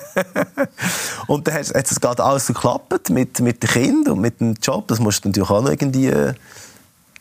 und 1.27 1.47
dann 1.47 1.55
hat 1.55 1.91
es 1.91 1.99
gerade 1.99 2.23
alles 2.23 2.47
geklappt 2.47 3.09
mit, 3.09 3.39
mit 3.39 3.63
den 3.63 3.69
Kindern 3.69 4.13
und 4.13 4.21
mit 4.21 4.39
dem 4.39 4.55
Job. 4.61 4.87
Das 4.87 4.99
musst 4.99 5.23
du 5.23 5.29
natürlich 5.29 5.49
auch 5.49 5.61
noch 5.61 5.69
irgendwie... 5.69 6.07
Äh, 6.07 6.33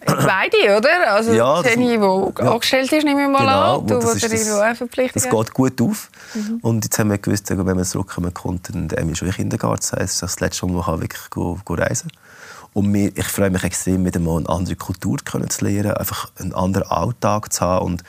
Beide, 0.05 0.77
oder? 0.77 1.13
Also 1.13 1.33
ja, 1.33 1.63
Jenny, 1.63 1.97
die 1.97 2.03
ja. 2.03 2.53
angestellt 2.53 2.91
ist, 2.93 3.05
nehme 3.05 3.23
ich 3.23 3.29
mal 3.29 3.39
genau, 3.39 3.79
an. 3.79 3.87
Du, 3.87 3.95
das, 4.01 4.15
ist 4.15 4.25
das, 4.25 5.13
das 5.13 5.31
geht 5.31 5.55
gut 5.55 5.81
auf. 5.81 6.11
Mhm. 6.35 6.59
Und 6.63 6.85
jetzt 6.85 6.99
haben 6.99 7.11
wir 7.11 7.19
gewusst, 7.19 7.49
wenn 7.51 7.77
wir 7.77 7.85
zurückkommen 7.85 8.35
konnten, 8.35 8.89
dann 8.89 9.09
ist 9.09 9.19
schon 9.19 9.29
in 9.29 9.35
Kindergarten. 9.35 9.81
Das 9.81 9.93
heisst, 9.93 10.23
das 10.23 10.41
letzte 10.41 10.67
Mal, 10.67 10.75
wo 10.75 10.95
ich 10.95 11.01
wirklich 11.03 11.31
go, 11.31 11.59
go 11.65 11.75
reisen 11.75 12.11
Und 12.73 12.91
mir, 12.91 13.13
ich 13.15 13.27
freue 13.27 13.51
mich 13.51 13.63
extrem, 13.63 14.05
wieder 14.05 14.19
mal 14.19 14.39
eine 14.39 14.49
andere 14.49 14.75
Kultur 14.75 15.19
zu 15.25 15.65
lernen, 15.65 15.93
einfach 15.93 16.33
einen 16.39 16.53
anderen 16.53 16.89
Alltag 16.89 17.53
zu 17.53 17.61
haben. 17.61 17.87
Und 17.87 18.05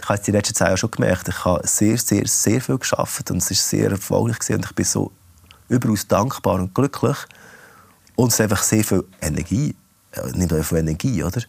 ich 0.00 0.08
habe 0.08 0.18
es 0.18 0.24
die 0.24 0.30
letzten 0.30 0.54
zwei 0.54 0.66
Jahre 0.66 0.76
schon 0.78 0.90
gemerkt, 0.90 1.28
ich 1.28 1.44
habe 1.44 1.66
sehr, 1.66 1.98
sehr, 1.98 2.26
sehr 2.26 2.60
viel 2.60 2.78
geschafft 2.78 3.30
und 3.30 3.38
es 3.38 3.50
ist 3.50 3.68
sehr 3.68 3.90
erfolgreich 3.90 4.38
gewesen. 4.38 4.56
und 4.56 4.64
ich 4.64 4.74
bin 4.74 4.84
so 4.84 5.12
überaus 5.68 6.06
dankbar 6.06 6.56
und 6.56 6.74
glücklich. 6.74 7.16
Und 8.16 8.28
es 8.28 8.34
ist 8.34 8.40
einfach 8.40 8.62
sehr 8.62 8.84
viel 8.84 9.04
Energie, 9.20 9.74
äh, 10.12 10.30
nicht 10.36 10.50
nur 10.50 10.64
viel 10.64 10.78
Energie, 10.78 11.22
oder? 11.22 11.42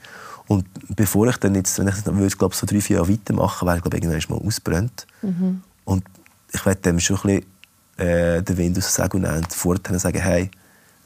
Und 0.47 0.65
bevor 0.95 1.27
ich 1.27 1.37
dann 1.37 1.55
jetzt, 1.55 1.77
wenn 1.77 1.87
ich 1.87 2.01
dann 2.01 2.17
würde, 2.17 2.35
glaube 2.35 2.55
so 2.55 2.65
drei, 2.65 2.81
vier 2.81 2.97
Jahre 2.97 3.09
weitermachen, 3.11 3.67
wäre 3.67 3.77
ich 3.77 3.83
glaube 3.83 3.97
irgendwann 3.97 4.37
mal 4.37 4.47
ausbrennt. 4.47 5.05
Mhm. 5.21 5.61
Und 5.85 6.03
ich 6.51 6.65
werde 6.65 6.81
dem 6.81 6.99
schon 6.99 7.17
ein 7.17 7.21
bisschen 7.21 8.07
äh, 8.07 8.41
den 8.41 8.57
Wind 8.57 8.77
aus 8.77 8.95
den 8.95 9.03
Segeln 9.03 9.23
nehmen 9.23 9.37
und 9.37 9.53
vorher 9.53 9.99
sagen, 9.99 10.19
hey, 10.19 10.49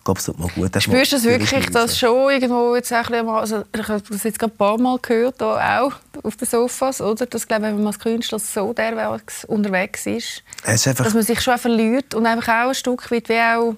glaube, 0.04 0.20
es 0.20 0.26
tut 0.26 0.40
mal 0.40 0.50
gut. 0.50 0.82
Spürst 0.82 1.12
du 1.12 1.16
das 1.16 1.26
wirklich, 1.26 1.70
dass 1.70 1.98
schon 1.98 2.32
irgendwo 2.32 2.76
jetzt 2.76 2.92
ein 2.92 3.04
bisschen, 3.04 3.30
also 3.30 3.64
ich 3.74 3.88
habe 3.88 4.02
das 4.10 4.24
jetzt 4.24 4.40
gerade 4.40 4.54
ein 4.54 4.58
paar 4.58 4.78
Mal 4.78 5.00
gehört, 5.02 5.42
auch 5.42 5.94
auf 6.24 6.36
den 6.36 6.48
Sofas, 6.48 7.02
oder? 7.02 7.26
Dass, 7.26 7.48
glaube 7.48 7.64
wenn 7.64 7.78
man 7.78 7.88
als 7.88 8.00
Künstler 8.00 8.40
so 8.40 8.74
derwegs 8.74 9.46
unterwegs 9.46 10.06
ist, 10.06 10.44
ist 10.66 10.88
dass 10.88 11.14
man 11.14 11.24
sich 11.24 11.42
schon 11.42 11.58
verliert 11.58 12.14
und 12.14 12.26
einfach 12.26 12.48
auch 12.48 12.70
ein 12.70 12.76
Stück 12.76 13.10
weit 13.12 13.30
wie 13.30 13.40
auch 13.40 13.76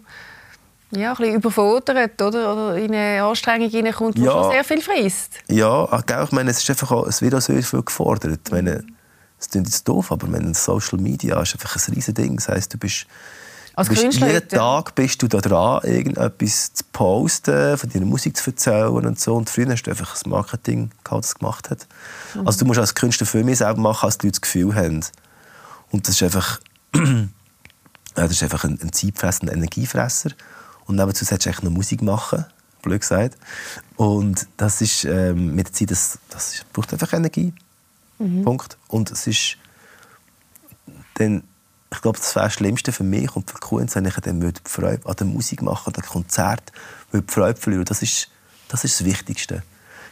ja, 0.92 1.12
ein 1.12 1.18
bisschen 1.18 1.36
überfordert 1.36 2.22
oder, 2.22 2.54
oder 2.54 2.78
in 2.78 2.94
eine 2.94 3.24
Anstrengung 3.24 3.70
hineinkommt, 3.70 4.18
die 4.18 4.24
ja. 4.24 4.32
schon 4.32 4.52
sehr 4.52 4.64
viel 4.64 4.82
frisst. 4.82 5.34
Ja, 5.50 6.04
ich 6.24 6.32
meine, 6.32 6.52
es, 6.52 6.60
ist 6.60 6.70
einfach 6.70 6.92
auch, 6.92 7.08
es 7.08 7.22
wird 7.22 7.36
auch 7.36 7.42
sehr 7.42 7.62
viel 7.64 7.82
gefordert. 7.82 8.40
Ich 8.46 8.52
meine, 8.52 8.84
es 9.40 9.50
klingt 9.50 9.68
jetzt 9.68 9.88
doof, 9.88 10.12
aber 10.12 10.28
meine, 10.28 10.54
Social 10.54 11.00
Media 11.00 11.42
ist 11.42 11.54
einfach 11.54 11.76
ein 11.76 11.94
riesiges 11.94 12.14
Ding. 12.14 12.36
Das 12.38 12.48
heisst, 12.48 12.74
du 12.74 12.78
bist 12.78 13.08
als 13.76 13.90
bist 13.90 14.04
jeden 14.04 14.48
Tag 14.48 14.96
bist 14.96 15.22
du 15.22 15.28
da 15.28 15.40
dran, 15.40 15.84
irgendetwas 15.84 16.74
zu 16.74 16.84
posten, 16.92 17.78
von 17.78 17.90
deiner 17.90 18.06
Musik 18.06 18.38
zu 18.38 18.50
erzählen 18.50 18.90
und 18.90 19.20
so. 19.20 19.36
Und 19.36 19.50
früher 19.50 19.70
hast 19.70 19.84
du 19.84 19.92
einfach 19.92 20.12
das 20.12 20.26
Marketing 20.26 20.92
gehabt, 21.04 21.26
das 21.26 21.36
gemacht 21.36 21.70
hat. 21.70 21.88
Mhm. 22.34 22.48
Also 22.48 22.60
du 22.60 22.66
musst 22.66 22.80
als 22.80 22.96
Künstler 22.96 23.28
viel 23.28 23.44
mehr 23.44 23.56
selber 23.56 23.82
machen, 23.82 24.06
als 24.06 24.18
die 24.18 24.28
Leute 24.28 24.40
das 24.40 24.42
Gefühl 24.42 24.74
haben. 24.76 25.02
Und 25.92 26.08
das 26.08 26.16
ist 26.16 26.24
einfach, 26.24 26.60
das 28.16 28.32
ist 28.32 28.44
einfach 28.44 28.64
ein, 28.64 28.80
ein 28.82 28.94
Zeitfresser, 28.94 29.44
ein 29.44 29.50
Energiefresser. 29.50 30.32
Und 30.86 30.96
nebenzu 30.96 31.26
solltest 31.26 31.46
du 31.46 31.50
eigentlich 31.50 31.64
noch 31.64 31.72
Musik 31.72 32.02
machen, 32.02 32.46
blöd 32.82 33.02
gesagt. 33.02 33.38
Und 33.98 34.48
das 34.56 34.82
ist 34.82 35.04
ähm, 35.04 35.56
mit 35.56 35.68
der 35.68 35.74
Zeit, 35.74 35.92
das, 35.92 36.20
das 36.30 36.64
braucht 36.72 36.94
einfach 36.94 37.12
Energie. 37.12 37.54
Mhm. 38.20 38.44
Punkt. 38.44 38.78
Und 38.88 39.12
es 39.12 39.28
ist 39.28 39.58
dann 41.16 41.44
ich 41.92 42.02
glaube, 42.02 42.18
das 42.18 42.36
wäre 42.36 42.46
das 42.46 42.54
Schlimmste 42.54 42.92
für 42.92 43.04
mich 43.04 43.36
und 43.36 43.50
für 43.50 43.58
Kunst, 43.58 43.96
wenn 43.96 44.06
ich 44.06 44.16
dann 44.16 44.40
die 44.40 44.52
Freude 44.66 45.06
an 45.06 45.16
der 45.16 45.28
Musik 45.28 45.62
machen, 45.62 45.94
an 45.94 46.02
dem 46.02 46.10
Konzert, 46.10 46.72
würde 47.12 47.26
die 47.28 47.34
Freude 47.34 47.60
verlieren. 47.60 47.86
Das 47.86 48.02
ist, 48.02 48.30
das 48.68 48.84
ist 48.84 49.00
das 49.00 49.06
Wichtigste. 49.06 49.64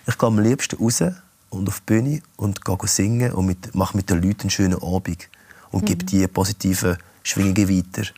Ich 0.08 0.18
gehe 0.18 0.28
am 0.28 0.40
liebsten 0.40 0.78
raus 0.78 1.04
und 1.50 1.68
auf 1.68 1.80
die 1.82 1.86
Bühne 1.86 2.22
und 2.36 2.64
gehe 2.64 2.78
singen 2.84 3.32
und 3.34 3.46
mit, 3.46 3.76
mache 3.76 3.98
mit 3.98 4.10
den 4.10 4.22
Leuten 4.22 4.42
einen 4.42 4.50
schönen 4.50 4.82
Abend 4.82 5.30
und 5.72 5.82
mhm. 5.82 5.86
gebe 5.86 6.06
die 6.06 6.28
positiven 6.28 6.98
Schwingungen 7.24 7.70
weiter. 7.70 8.10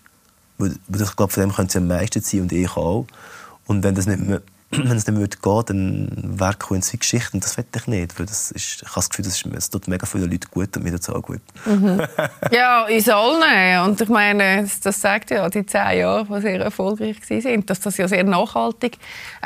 Weil, 0.58 0.72
ich 0.72 1.16
glaube, 1.16 1.34
von 1.34 1.42
dem 1.42 1.54
können 1.54 1.70
sie 1.70 1.78
am 1.80 1.88
meisten 1.88 2.22
sein 2.22 2.42
und 2.42 2.52
ich 2.52 2.76
auch. 2.76 3.06
Und 3.68 3.84
wenn 3.84 3.96
das 3.96 4.06
nicht 4.06 4.20
mehr 4.20 4.42
wenn 4.84 4.98
es 4.98 5.08
nicht 5.08 5.18
würde 5.18 5.38
gehen, 5.38 5.64
dann 5.66 6.40
wäre 6.40 6.56
Kunst 6.56 6.94
wie 6.94 6.98
Geschichte. 6.98 7.32
Und 7.34 7.44
das 7.44 7.58
will 7.58 7.66
ich 7.76 7.88
nicht. 7.88 8.20
Weil 8.20 8.26
das 8.26 8.52
ist, 8.52 8.82
ich 8.82 8.88
habe 8.88 8.96
das 8.96 9.10
Gefühl, 9.10 9.26
das, 9.26 9.36
ist, 9.36 9.56
das 9.56 9.70
tut 9.70 9.88
mega 9.88 10.06
vielen 10.06 10.30
Leuten 10.30 10.50
gut 10.52 10.76
und 10.76 10.84
mir 10.84 10.92
dazu 10.92 11.16
auch 11.16 11.22
gut. 11.22 11.42
Mhm. 11.66 12.02
ja, 12.52 12.86
uns 12.86 13.10
allen. 13.10 13.82
Und 13.86 14.02
ich 14.02 14.10
meine, 14.10 14.64
das, 14.64 14.80
das 14.80 15.02
sagt 15.02 15.32
ja 15.32 15.50
die 15.50 15.66
zehn 15.66 16.00
Jahre, 16.00 16.26
die 16.26 16.42
sehr 16.42 16.62
erfolgreich 16.62 17.18
waren, 17.30 17.66
dass 17.66 17.80
das 17.80 17.98
ja 17.98 18.08
sehr 18.08 18.24
nachhaltig 18.24 18.98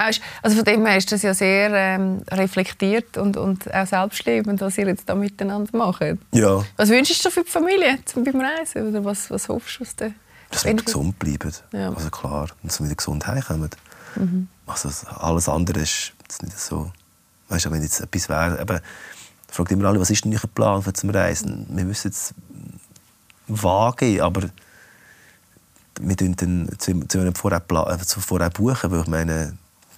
ist. 0.10 0.22
Also 0.42 0.58
von 0.58 0.66
dem 0.66 0.86
her 0.86 0.98
ist 0.98 1.12
das 1.12 1.22
ja 1.22 1.34
sehr 1.34 1.72
ähm, 1.74 2.22
reflektiert 2.32 3.18
und, 3.18 3.38
und 3.38 3.74
auch 3.74 3.88
selbstliebend, 3.88 4.62
was 4.62 4.78
ihr 4.78 4.88
jetzt 4.88 5.08
da 5.08 5.16
miteinander 5.16 5.78
macht. 5.78 6.02
Ja. 6.32 6.64
Was 6.78 6.90
wünschst 6.90 7.24
du 7.26 7.30
für 7.30 7.44
die 7.44 7.50
Familie 7.50 8.00
beim 8.16 8.42
Reisen? 8.42 8.90
Oder 8.90 9.04
was, 9.04 9.30
was 9.30 9.50
hoffst 9.50 9.80
du? 9.80 9.84
Dass, 10.50 10.64
dass 10.64 10.66
wir 10.66 10.74
gesund 10.76 11.20
bleiben. 11.20 11.54
Ja. 11.74 11.90
Also 11.94 12.10
klar, 12.10 12.48
dass 12.64 12.80
wir 12.80 12.86
wieder 12.86 12.96
gesund 12.96 13.28
heimkommen. 13.28 13.70
Mhm. 14.16 14.48
Also 14.66 14.90
alles 15.08 15.50
andere 15.50 15.82
ist 15.82 16.14
nicht 16.42 16.60
so. 16.60 16.92
Weißt 17.50 17.66
du, 17.66 17.72
wenn 17.72 17.82
jetzt 17.82 18.00
etwas 18.00 18.30
wäre, 18.30 18.62
eben, 18.62 18.80
fragt 19.48 19.72
immer 19.72 19.88
alle, 19.88 20.00
was 20.00 20.10
ist 20.10 20.24
denn 20.26 20.34
euer 20.34 20.48
Plan 20.54 20.84
für 20.84 20.94
zum 20.94 21.10
Reisen? 21.10 21.66
Wir 21.70 21.86
müssen 21.86 22.10
jetzt 22.10 22.34
vage, 23.48 24.24
aber 24.24 24.50
wir 26.00 26.16
tun 26.16 26.36
dann 26.36 26.70
zu, 26.78 27.00
zu 27.08 27.20
einem 27.20 27.34
vorher, 27.34 27.62
äh, 27.70 27.98
vorher 27.98 28.50
buchen, 28.52 28.92
weil 28.92 29.02
ich 29.02 29.08
meine, 29.08 29.58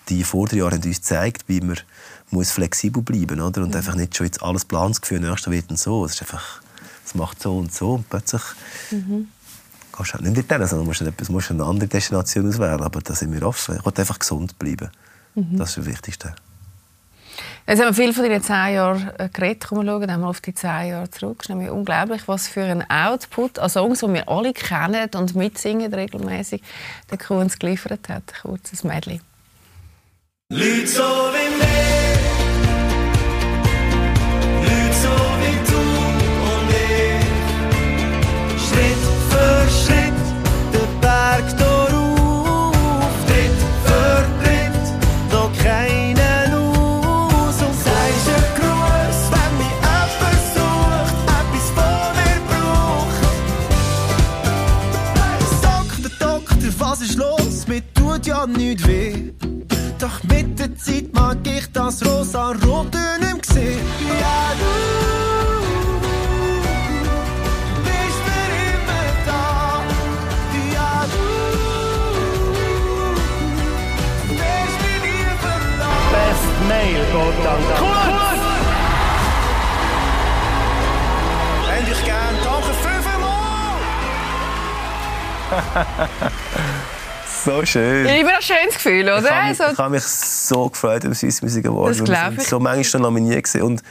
die 0.10 0.24
Vorderjahre 0.24 0.76
haben 0.76 0.84
uns 0.84 0.98
gezeigt, 0.98 1.44
wie 1.48 1.62
man 1.62 1.78
muss 2.32 2.52
flexibel 2.52 3.04
bleiben 3.04 3.40
muss 3.40 3.58
und 3.58 3.70
mhm. 3.70 3.76
einfach 3.76 3.96
nicht 3.96 4.16
schon 4.16 4.26
jetzt 4.26 4.42
alles 4.42 4.66
Planungsgefühl, 4.66 5.20
nächstes 5.20 5.52
wird 5.52 5.70
und 5.70 5.78
so. 5.78 6.06
Es 6.06 6.14
ist 6.14 6.22
einfach, 6.22 6.62
es 7.06 7.14
macht 7.14 7.42
so 7.42 7.58
und 7.58 7.74
so 7.74 7.96
und 7.96 8.10
plötzlich 8.10 8.42
mhm 8.92 9.28
gehst 9.92 10.14
halt 10.14 10.24
nicht 10.24 10.52
in 10.52 10.68
sondern 10.68 10.86
musst, 10.88 11.02
etwas, 11.02 11.30
musst 11.30 11.52
eine 11.52 11.64
andere 11.64 11.88
Destination 11.88 12.48
auswählen. 12.48 12.82
Aber 12.82 13.02
da 13.02 13.14
sind 13.14 13.34
wir 13.34 13.46
offen. 13.48 13.78
Ich 13.78 13.86
will 13.86 13.94
einfach 13.96 14.20
gesund 14.20 14.58
bleiben. 14.58 14.90
Mhm. 15.36 15.58
Das 15.58 15.70
ist 15.70 15.78
das 15.80 15.86
Wichtigste. 15.86 16.36
Jetzt 17.68 17.80
haben 17.80 17.96
wir 17.96 18.04
viel 18.04 18.14
von 18.14 18.24
deinen 18.24 18.42
zehn 18.42 18.74
Jahren 18.74 19.12
äh, 19.18 19.30
geredet. 19.30 19.68
Kommen 19.68 19.86
wir 19.86 19.94
schauen 19.94 20.10
einmal 20.10 20.30
auf 20.30 20.42
die 20.42 20.54
zehn 20.54 20.90
Jahre 20.90 21.10
zurück. 21.10 21.38
Es 21.40 21.46
ist 21.46 21.50
nämlich 21.50 21.70
unglaublich, 21.70 22.28
was 22.28 22.48
für 22.48 22.64
ein 22.64 22.90
Output 22.90 23.60
an 23.60 23.70
Songs, 23.70 24.00
die 24.00 24.14
wir 24.14 24.28
alle 24.28 24.54
kennen 24.54 25.10
und 25.16 25.36
mitsingen 25.36 25.94
regelmäßig, 25.94 26.62
der 27.10 27.18
Kunz 27.18 27.60
geliefert 27.60 28.10
hat. 28.10 28.24
Kurzes 28.42 28.84
Mädchen. 28.84 29.22
Leute 30.50 30.88
so 30.88 31.02
wie 31.02 31.71
mir 58.52 58.76
tut 58.76 58.88
ja 58.88 58.88
nicht 58.88 58.88
weh. 58.88 59.32
Doch 60.00 60.24
mit 60.24 60.60
der 60.60 60.76
Zeit 60.78 61.14
mag 61.14 61.38
ich 61.46 61.72
das 61.72 62.06
rosa-rote 62.06 62.98
nicht 63.20 63.46
sehen. 63.46 63.80
Ja, 64.20 64.54
du 64.60 64.72
Mail 76.68 77.04
geht 77.12 77.48
an 77.48 77.64
Kunst! 77.80 78.46
Endlich 81.78 82.04
gern, 82.06 82.36
danke 82.44 82.74
fünfmal! 82.84 83.32
so 87.44 87.66
schön. 87.66 88.06
Ja, 88.06 88.16
immer 88.16 88.36
ein 88.36 88.42
schönes 88.42 88.76
Gefühl, 88.76 89.04
oder? 89.04 89.20
Ich 89.20 89.30
habe 89.30 89.50
mich, 89.50 89.62
also, 89.62 89.74
ich 89.74 89.78
habe 89.80 89.90
mich 89.92 90.04
so 90.04 90.70
gefreut 90.70 91.04
über 91.04 91.16
Swiss 91.16 91.42
Music 91.42 91.66
Award. 91.66 91.92
Das 91.92 92.04
glaube 92.04 92.36
ich. 92.38 92.48
so 92.48 92.60
manchmal 92.60 92.84
schon 92.84 93.02
nominiert 93.02 93.44
gewesen. 93.44 93.64
und 93.64 93.84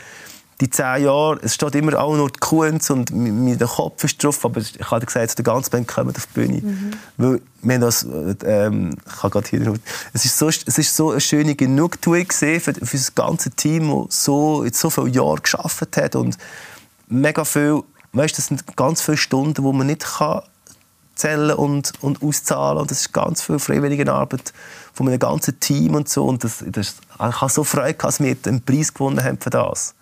die 0.60 0.68
zehn 0.68 1.04
Jahre, 1.04 1.38
es 1.42 1.54
steht 1.54 1.74
immer 1.74 1.98
auch 1.98 2.14
nur 2.14 2.30
die 2.30 2.38
Kunst 2.38 2.90
und 2.90 3.10
mein 3.12 3.58
Kopf 3.58 4.04
ist 4.04 4.22
drauf, 4.22 4.44
aber 4.44 4.60
ich 4.60 4.78
habe 4.90 5.06
gesagt, 5.06 5.38
die 5.38 5.42
ganze 5.42 5.70
Band 5.70 5.88
kommt 5.88 6.16
auf 6.16 6.26
die 6.26 6.40
Bühne. 6.40 6.60
Mhm. 6.60 6.90
Weil 7.16 7.40
wir 7.62 7.78
das, 7.78 8.06
ähm, 8.44 8.94
ich 9.06 9.22
habe 9.22 9.30
gerade 9.30 9.48
hier 9.48 9.74
es 10.12 10.24
ist 10.26 10.38
so, 10.38 10.48
es 10.48 10.78
ist 10.78 10.94
so 10.94 11.12
eine 11.12 11.20
schöne 11.20 11.54
Genugtuung 11.54 12.28
gesehen 12.28 12.60
für, 12.60 12.74
für 12.74 12.96
das 12.96 13.14
ganze 13.14 13.50
Team, 13.50 14.04
das 14.06 14.24
so, 14.24 14.62
in 14.62 14.72
so 14.72 14.90
viele 14.90 15.08
Jahre 15.08 15.40
geschafft 15.40 15.96
hat 15.96 16.14
und 16.14 16.36
mega 17.08 17.44
viel, 17.44 17.82
weißt, 18.12 18.36
das 18.36 18.46
sind 18.46 18.76
ganz 18.76 19.00
viele 19.00 19.16
Stunden, 19.16 19.54
die 19.54 19.76
man 19.76 19.86
nicht 19.86 20.04
kann 20.04 20.42
zählen 21.20 21.52
und, 21.52 21.92
und 22.00 22.22
auszahlen 22.22 22.78
und 22.78 22.90
das 22.90 23.00
ist 23.00 23.12
ganz 23.12 23.42
viel 23.42 23.58
freiwillige 23.58 24.10
Arbeit 24.12 24.52
von 24.92 25.08
einem 25.08 25.18
ganzen 25.18 25.60
Team 25.60 25.94
und 25.94 26.08
so 26.08 26.24
und 26.24 26.44
das, 26.44 26.64
das, 26.66 26.96
ich 27.14 27.40
habe 27.40 27.52
so 27.52 27.64
Freude, 27.64 27.94
dass 27.94 28.20
wir 28.20 28.36
einen 28.46 28.62
Preis 28.62 28.92
gewonnen 28.92 29.22
haben 29.22 29.38
für 29.38 29.50
das. 29.50 29.94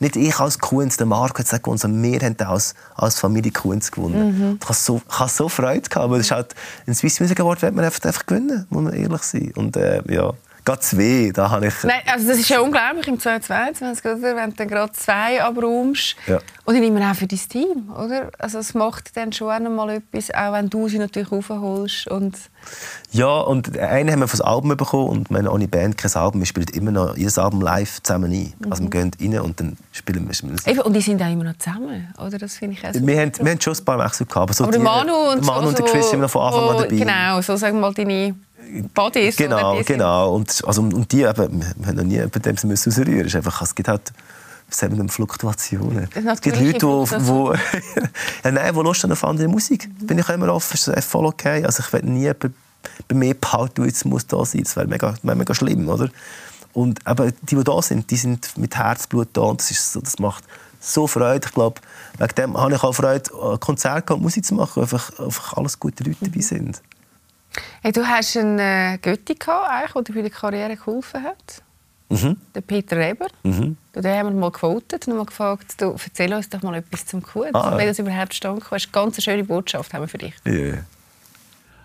Nicht 0.00 0.16
ich 0.16 0.38
als 0.40 0.58
Kunz, 0.58 0.96
der 0.96 1.06
Marco 1.06 1.38
hat 1.38 1.52
es 1.52 1.62
gewonnen, 1.62 1.78
sondern 1.78 2.02
wir 2.02 2.20
haben 2.20 2.36
als, 2.40 2.74
als 2.96 3.18
Familie 3.18 3.52
Kunz 3.52 3.90
gewonnen. 3.90 4.50
Mhm. 4.50 4.58
Ich 4.60 4.68
habe 4.68 4.74
so, 4.74 5.00
ich 5.08 5.18
habe 5.18 5.30
so 5.30 5.48
Freude 5.48 5.88
gehabt, 5.88 6.10
weil 6.10 6.20
es 6.20 6.30
halt, 6.30 6.54
ein 6.86 6.94
Swiss 6.94 7.20
Music 7.20 7.38
Award 7.40 7.62
wird 7.62 7.74
man 7.74 7.84
einfach, 7.84 8.04
einfach 8.04 8.26
gewinnen, 8.26 8.66
muss 8.70 8.82
man 8.82 8.92
ehrlich 8.92 9.22
sein. 9.22 9.52
Und 9.54 9.76
äh, 9.76 10.02
ja, 10.12 10.32
Geht 10.64 10.96
weh, 10.96 11.30
da 11.30 11.50
habe 11.50 11.66
ich... 11.66 11.74
Nein, 11.82 12.00
also 12.10 12.26
das 12.26 12.38
ist 12.38 12.48
ja 12.48 12.60
unglaublich 12.60 13.06
im 13.06 13.20
2022, 13.20 14.02
wenn 14.22 14.50
du 14.50 14.56
dann 14.56 14.68
gerade 14.68 14.92
zwei 14.94 15.42
abräumst. 15.42 16.16
Ja. 16.26 16.38
Und 16.64 16.74
dann 16.74 16.82
immer 16.82 17.10
auch 17.10 17.14
für 17.14 17.26
dein 17.26 17.38
Team, 17.38 17.90
oder? 17.90 18.30
Also 18.38 18.60
es 18.60 18.72
macht 18.72 19.14
dann 19.14 19.30
schon 19.34 19.50
einmal 19.50 19.90
etwas, 19.90 20.32
auch 20.32 20.54
wenn 20.54 20.70
du 20.70 20.88
sie 20.88 20.98
natürlich 20.98 21.30
aufholst 21.30 22.08
und... 22.08 22.38
Ja, 23.10 23.40
und 23.40 23.78
einen 23.78 24.10
haben 24.10 24.20
wir 24.20 24.26
das 24.26 24.40
Album 24.40 24.74
bekommen 24.74 25.10
und 25.10 25.30
meine, 25.30 25.50
ohne 25.50 25.68
Band 25.68 25.98
kein 25.98 26.10
Album. 26.14 26.40
Wir 26.40 26.46
spielen 26.46 26.68
immer 26.72 26.92
noch 26.92 27.14
jedes 27.14 27.36
Album 27.36 27.60
live 27.60 28.02
zusammen 28.02 28.32
ein. 28.32 28.54
Mhm. 28.58 28.72
Also 28.72 28.82
wir 28.84 28.90
gehen 28.90 29.10
rein 29.20 29.40
und 29.40 29.60
dann 29.60 29.76
spielen 29.92 30.24
wir 30.24 30.30
es. 30.30 30.66
Eben, 30.66 30.80
und 30.80 30.94
die 30.94 31.02
sind 31.02 31.20
auch 31.22 31.30
immer 31.30 31.44
noch 31.44 31.58
zusammen, 31.58 32.08
oder? 32.18 32.38
Das 32.38 32.56
finde 32.56 32.78
ich 32.78 32.88
auch 32.88 32.94
wir, 32.94 33.20
haben, 33.20 33.32
wir 33.38 33.50
haben 33.50 33.60
schon 33.60 33.74
ein 33.74 33.84
paar 33.84 33.98
Wechsel 33.98 34.26
gehabt. 34.26 34.36
Aber, 34.44 34.54
so 34.54 34.64
aber 34.64 34.72
der 34.72 34.80
Manu 34.80 35.12
und, 35.12 35.44
Manu 35.44 35.62
so, 35.62 35.68
und 35.68 35.78
der 35.78 35.84
Chris 35.84 36.08
sind 36.08 36.20
noch 36.20 36.30
von 36.30 36.42
Anfang 36.42 36.70
an 36.70 36.76
dabei. 36.78 36.96
Genau, 36.96 37.40
so 37.42 37.56
sagen 37.56 37.76
wir 37.76 37.82
mal 37.82 37.92
deine 37.92 38.34
Bodies. 38.94 39.36
Genau, 39.36 39.80
genau. 39.84 40.34
Und, 40.34 40.62
also, 40.66 40.82
und 40.82 41.10
die 41.12 41.22
eben, 41.22 41.64
wir 41.76 41.86
haben 41.86 41.96
noch 41.96 42.04
nie 42.04 42.24
bei 42.26 42.40
dem 42.40 42.56
müssen 42.64 42.90
ausrühren. 42.90 43.26
Es, 43.26 43.34
einfach, 43.34 43.62
es 43.62 43.74
gibt 43.74 43.88
halt 43.88 44.12
selben 44.68 45.08
Fluktuationen. 45.08 46.08
Es 46.14 46.40
gibt 46.40 46.60
Leute, 46.60 46.78
die, 46.78 47.26
wo, 47.26 47.52
ja, 48.44 48.50
nein, 48.50 48.74
die 48.74 48.80
Lust 48.80 49.02
haben 49.04 49.12
auf 49.12 49.24
andere 49.24 49.48
Musik. 49.48 49.88
Mhm. 49.88 50.06
Bin 50.06 50.18
ich 50.18 50.28
immer 50.28 50.52
offen, 50.52 50.74
ist 50.74 51.08
voll 51.08 51.26
okay. 51.26 51.64
Also 51.64 51.82
ich 51.86 51.92
will 51.92 52.02
nie 52.02 52.32
bei, 52.32 52.50
bei 53.08 53.14
mir 53.14 53.34
behalten, 53.34 53.84
jetzt 53.84 54.04
muss 54.04 54.26
da 54.26 54.44
sein. 54.44 54.64
Das 54.64 54.76
wäre 54.76 54.86
mega, 54.86 55.14
wär 55.22 55.34
mega 55.34 55.54
schlimm, 55.54 55.88
oder? 55.88 56.08
Und 56.72 57.06
aber 57.06 57.30
die, 57.30 57.54
die 57.54 57.64
da 57.64 57.80
sind, 57.80 58.10
die 58.10 58.16
sind 58.16 58.56
mit 58.58 58.76
Herzblut 58.76 59.28
da 59.32 59.42
und 59.42 59.60
das, 59.60 59.70
ist 59.70 59.92
so, 59.92 60.00
das 60.00 60.18
macht 60.18 60.44
so 60.80 61.06
Freude. 61.06 61.46
Ich 61.46 61.54
glaube, 61.54 61.80
wegen 62.18 62.34
dem 62.34 62.56
habe 62.56 62.74
ich 62.74 62.82
auch 62.82 62.92
Freude, 62.92 63.30
Konzerte 63.60 64.14
und 64.14 64.22
Musik 64.22 64.44
zu 64.44 64.54
machen, 64.54 64.82
einfach, 64.82 65.18
einfach 65.18 65.56
alles 65.56 65.78
gute 65.78 66.02
Leute 66.02 66.16
dabei 66.20 66.40
sind. 66.40 66.82
Hey, 67.82 67.92
du 67.92 68.06
hast 68.06 68.36
einen 68.36 68.58
äh, 68.58 68.98
Götti 69.00 69.34
gehabt, 69.34 69.94
der 69.94 70.02
dir 70.02 70.12
für 70.12 70.22
die 70.22 70.30
Karriere 70.30 70.76
geholfen 70.76 71.22
hat. 71.22 71.62
Mhm. 72.08 72.36
Der 72.54 72.60
Peter 72.60 72.96
Reber. 72.96 73.26
Mhm. 73.42 73.76
Den 73.94 74.06
haben 74.06 74.28
wir 74.28 74.40
mal 74.40 74.50
gewotet 74.50 75.06
und 75.08 75.16
mal 75.16 75.26
gefragt, 75.26 75.80
du, 75.80 75.96
erzähl 76.04 76.32
uns 76.32 76.48
doch 76.48 76.62
mal 76.62 76.74
etwas 76.74 77.06
zum 77.06 77.22
Kuh. 77.22 77.44
Ah, 77.52 77.78
wie 77.78 77.86
das 77.86 77.98
überhaupt 77.98 78.34
stand. 78.34 78.62
Ist 78.62 78.72
eine 78.72 78.80
ganz 78.92 79.22
schöne 79.22 79.44
Botschaft 79.44 79.92
haben 79.92 80.02
wir 80.02 80.08
für 80.08 80.18
dich. 80.18 80.34
Yeah. 80.46 80.84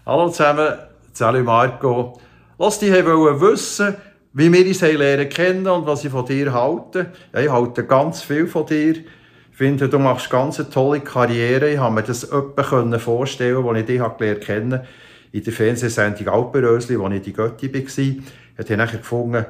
Hallo 0.05 0.29
zusammen, 0.29 0.77
Salut 1.13 1.45
Marco. 1.45 2.19
Die 2.59 2.91
wollen 2.91 3.41
wissen, 3.41 3.95
wie 4.33 4.51
wir 4.51 4.65
uns 4.65 4.81
lernen 4.81 5.29
kennen 5.29 5.67
und 5.67 5.85
was 5.85 6.03
ich 6.03 6.11
von 6.11 6.25
dir 6.25 6.53
halte. 6.53 7.11
Ja, 7.33 7.39
ich 7.39 7.51
halte 7.51 7.85
ganz 7.85 8.21
viel 8.21 8.47
von 8.47 8.65
dir. 8.65 8.95
Ich 8.95 9.57
finde, 9.57 9.89
du 9.89 9.99
machst 9.99 10.29
ganz 10.29 10.59
eine 10.59 10.69
tolle 10.69 11.01
Karriere. 11.01 11.71
Ich 11.71 11.79
habe 11.79 11.95
mir 11.95 12.03
das 12.03 12.23
etwa 12.23 12.99
vorstellen, 12.99 13.65
als 13.65 13.79
ich 13.79 13.85
dich 13.85 14.01
gelernt 14.17 14.47
habe 14.47 14.87
in 15.31 15.43
der 15.43 15.53
Fernsehsendung 15.53 16.27
Alpenrösli, 16.27 16.99
wo 16.99 17.07
ich 17.09 17.21
die 17.21 17.33
Götti 17.33 17.73
war, 17.73 18.23
hat 18.57 18.69
er 18.69 18.77
nachher 18.77 18.97
gefunden, 18.97 19.45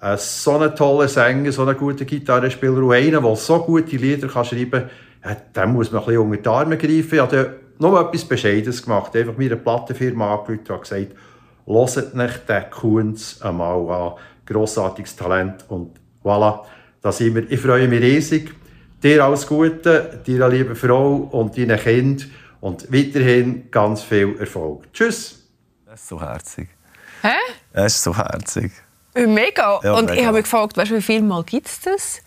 äh, 0.00 0.16
so 0.16 0.56
einen 0.56 0.74
tollen 0.74 1.08
Sänger, 1.08 1.52
so 1.52 1.62
einen 1.62 1.76
guten 1.76 2.06
Gitarrenspieler 2.06 2.82
und 2.82 2.92
einen, 2.92 3.22
der 3.22 3.36
so 3.36 3.60
gute 3.60 3.96
Lieder 3.96 4.28
kann 4.28 4.44
schreiben 4.44 4.88
kann, 5.22 5.32
äh, 5.32 5.36
dem 5.54 5.72
muss 5.72 5.92
man 5.92 6.00
ein 6.02 6.06
bisschen 6.06 6.22
unter 6.22 6.36
die 6.42 6.48
Arme 6.48 6.76
greifen. 6.78 7.14
Ich 7.14 7.20
habe 7.20 7.56
noch 7.78 8.00
etwas 8.00 8.24
Bescheidenes 8.24 8.82
gemacht. 8.82 9.14
Einfach 9.14 9.36
mir 9.36 9.52
eine 9.52 9.56
Plattenfirma 9.56 10.34
angerufen 10.34 10.72
und 10.72 10.80
gesagt, 10.82 11.14
hört 11.66 12.14
nicht 12.14 12.48
den 12.48 12.70
Kunz 12.70 13.40
einmal 13.42 13.90
an. 13.90 14.12
Grossartiges 14.46 15.16
Talent. 15.16 15.64
Und 15.68 15.92
voilà, 16.24 16.60
da 17.02 17.12
sind 17.12 17.34
wir. 17.34 17.50
Ich 17.50 17.60
freue 17.60 17.88
mich 17.88 18.00
riesig. 18.00 18.54
Dir 19.02 19.24
alles 19.24 19.46
Gute, 19.46 20.20
deiner 20.26 20.48
lieben 20.48 20.76
Frau 20.76 21.28
und 21.30 21.56
deinen 21.56 21.78
Kindern. 21.78 22.30
Und 22.60 22.92
weiterhin 22.92 23.70
ganz 23.70 24.02
viel 24.02 24.38
Erfolg. 24.38 24.92
Tschüss. 24.92 25.48
Das 25.86 26.00
ist 26.00 26.08
so 26.08 26.20
herzig. 26.20 26.68
Hä? 27.22 27.28
Das 27.72 27.94
ist 27.94 28.02
so 28.02 28.16
herzig. 28.16 28.72
Äh, 29.14 29.26
mega. 29.26 29.80
Ja, 29.82 29.94
und 29.94 30.06
mega. 30.06 30.20
ich 30.20 30.26
habe 30.26 30.36
mich 30.36 30.44
gefragt, 30.44 30.76
weißt, 30.76 30.92
wie 30.92 31.02
viel 31.02 31.22
Mal 31.22 31.42
gibt 31.44 31.66
es 31.66 31.80
das? 31.80 32.20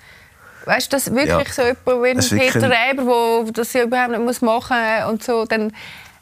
Weißt 0.65 0.91
du, 0.91 0.95
dass 0.95 1.11
wirklich 1.13 1.29
ja. 1.29 1.53
so 1.53 1.61
jemand 1.61 2.31
wie 2.31 2.37
Peter 2.37 2.69
Reber, 2.69 3.43
der 3.43 3.51
das 3.51 3.73
ja 3.73 3.83
überhaupt 3.83 4.17
nicht 4.17 4.41
machen 4.41 4.77
muss 4.77 5.11
und 5.11 5.23
so, 5.23 5.45
dann 5.45 5.73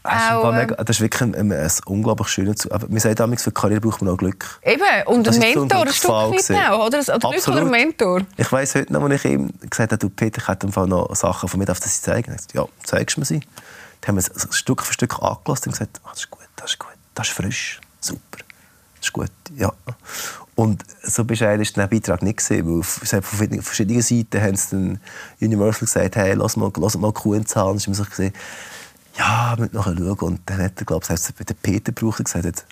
das, 0.03 0.31
auch, 0.31 0.51
mega, 0.51 0.75
das 0.83 0.97
ist 0.97 1.01
wirklich 1.01 1.21
ein, 1.21 1.51
ein 1.51 1.71
unglaublich 1.85 2.27
schönes 2.27 2.57
zu. 2.57 2.71
Aber 2.71 2.87
man 2.89 2.99
sagt 2.99 3.19
damals, 3.19 3.43
für 3.43 3.51
die 3.51 3.53
Karriere 3.53 3.81
braucht 3.81 4.01
man 4.01 4.11
auch 4.11 4.17
Glück. 4.17 4.59
Eben, 4.63 4.83
und 5.05 5.27
ein 5.27 5.37
Mentor, 5.37 5.81
ein 5.81 5.93
Stück 5.93 6.09
weit 6.09 6.71
auch, 6.71 6.87
oder? 6.87 6.97
Ein 6.97 7.19
Glück 7.19 7.47
oder 7.47 7.61
ein 7.61 7.69
Mentor. 7.69 8.21
Ich 8.35 8.51
weiss 8.51 8.73
heute 8.73 8.91
noch, 8.91 9.03
als 9.03 9.23
ich 9.23 9.31
ihm 9.31 9.53
gesagt 9.69 9.91
habe, 9.91 9.99
du 9.99 10.09
Peter, 10.09 10.41
ich 10.41 10.47
hätte 10.47 10.67
noch 10.87 11.15
Sachen 11.15 11.47
von 11.47 11.59
mir, 11.59 11.67
darf 11.67 11.79
das 11.79 12.01
zeigen? 12.01 12.35
Ich 12.35 12.55
ja, 12.55 12.65
zeigst 12.83 13.17
du 13.17 13.21
mir 13.21 13.25
sie? 13.25 13.41
Dann 14.01 14.09
haben 14.09 14.17
es 14.17 14.47
Stück 14.51 14.81
für 14.83 14.93
Stück 14.93 15.21
angelassen 15.21 15.67
und 15.67 15.71
gesagt, 15.71 16.01
oh, 16.03 16.09
das 16.09 16.19
ist 16.19 16.31
gut, 16.31 16.47
das 16.55 16.71
ist 16.71 16.79
gut, 16.79 16.89
das 17.13 17.27
ist 17.27 17.33
frisch, 17.33 17.81
super, 17.99 18.39
das 18.95 19.07
ist 19.07 19.13
gut, 19.13 19.31
ja. 19.55 19.71
Und 20.55 20.83
so 21.03 21.23
bescheiden 21.23 21.65
war 21.65 21.73
der 21.73 21.87
Beitrag 21.87 22.21
nicht, 22.21 22.37
gewesen, 22.37 22.67
weil 22.67 22.79
auf 22.79 23.65
verschiedenen 23.65 24.01
Seiten 24.01 24.41
haben 24.41 24.59
dann 24.69 24.99
Universal 25.39 25.81
gesagt, 25.81 26.15
hey, 26.17 26.33
lass 26.33 26.57
mal, 26.57 26.71
lass 26.75 26.97
mal 26.97 27.13
Kuhn 27.13 27.45
zahlen. 27.45 27.71
Und 27.73 27.87
haben 27.87 27.97
wir 27.97 28.05
gesehen, 28.05 28.33
ja, 29.17 29.55
wir 29.57 29.63
müssen 29.63 29.75
nachher 29.75 29.95
schauen. 29.97 30.19
Und 30.19 30.41
dann 30.45 30.61
hat 30.61 30.73
er, 30.77 30.85
glaube 30.85 31.05
ich, 31.09 31.45
den 31.45 31.55
Peter 31.63 31.91
gebraucht 31.91 32.19
und 32.19 32.25
gesagt, 32.25 32.65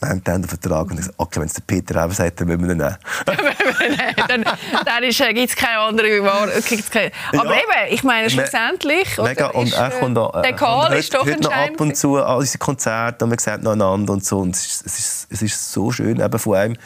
wir 0.00 0.08
haben 0.08 0.24
dann 0.24 0.42
den 0.42 0.48
Vertrag 0.48 0.90
und 0.90 0.92
ich 0.92 0.96
gesagt, 0.98 1.14
okay, 1.18 1.40
wenn 1.40 1.46
es 1.46 1.54
der 1.54 1.62
Peter 1.62 2.04
eben 2.04 2.12
sagt, 2.12 2.40
dann 2.40 2.48
müssen 2.48 2.64
wir 2.64 2.70
ihn 2.72 2.78
nehmen. 2.78 2.96
dann 4.28 4.44
dann 4.84 5.02
äh, 5.02 5.34
gibt 5.34 5.50
es 5.50 5.56
keine 5.56 5.78
andere 5.78 6.22
Wahl. 6.22 6.50
Aber 7.38 7.54
ja, 7.54 7.60
eben, 7.60 7.94
ich 7.94 8.02
meine, 8.02 8.28
schlussendlich... 8.28 9.16
Mega, 9.18 9.48
und 9.48 9.72
er 9.72 9.88
äh, 9.88 10.00
kommt 10.00 10.16
da, 10.16 10.42
der 10.42 10.52
Karl 10.54 10.92
ist 10.94 11.14
doch 11.14 11.24
noch 11.24 11.52
ab 11.52 11.80
und 11.80 11.96
zu 11.96 12.16
an 12.16 12.38
unsere 12.38 12.58
Konzerte 12.58 13.24
und 13.24 13.30
man 13.30 13.38
sieht 13.38 13.62
noch 13.62 13.72
einander 13.72 14.12
und 14.12 14.24
so. 14.24 14.40
Und 14.40 14.54
es 14.54 14.66
ist, 14.66 14.86
es 14.86 14.98
ist, 14.98 15.26
es 15.30 15.42
ist 15.42 15.72
so 15.72 15.90
schön, 15.90 16.20
eben 16.20 16.38
von 16.38 16.56
einem... 16.56 16.76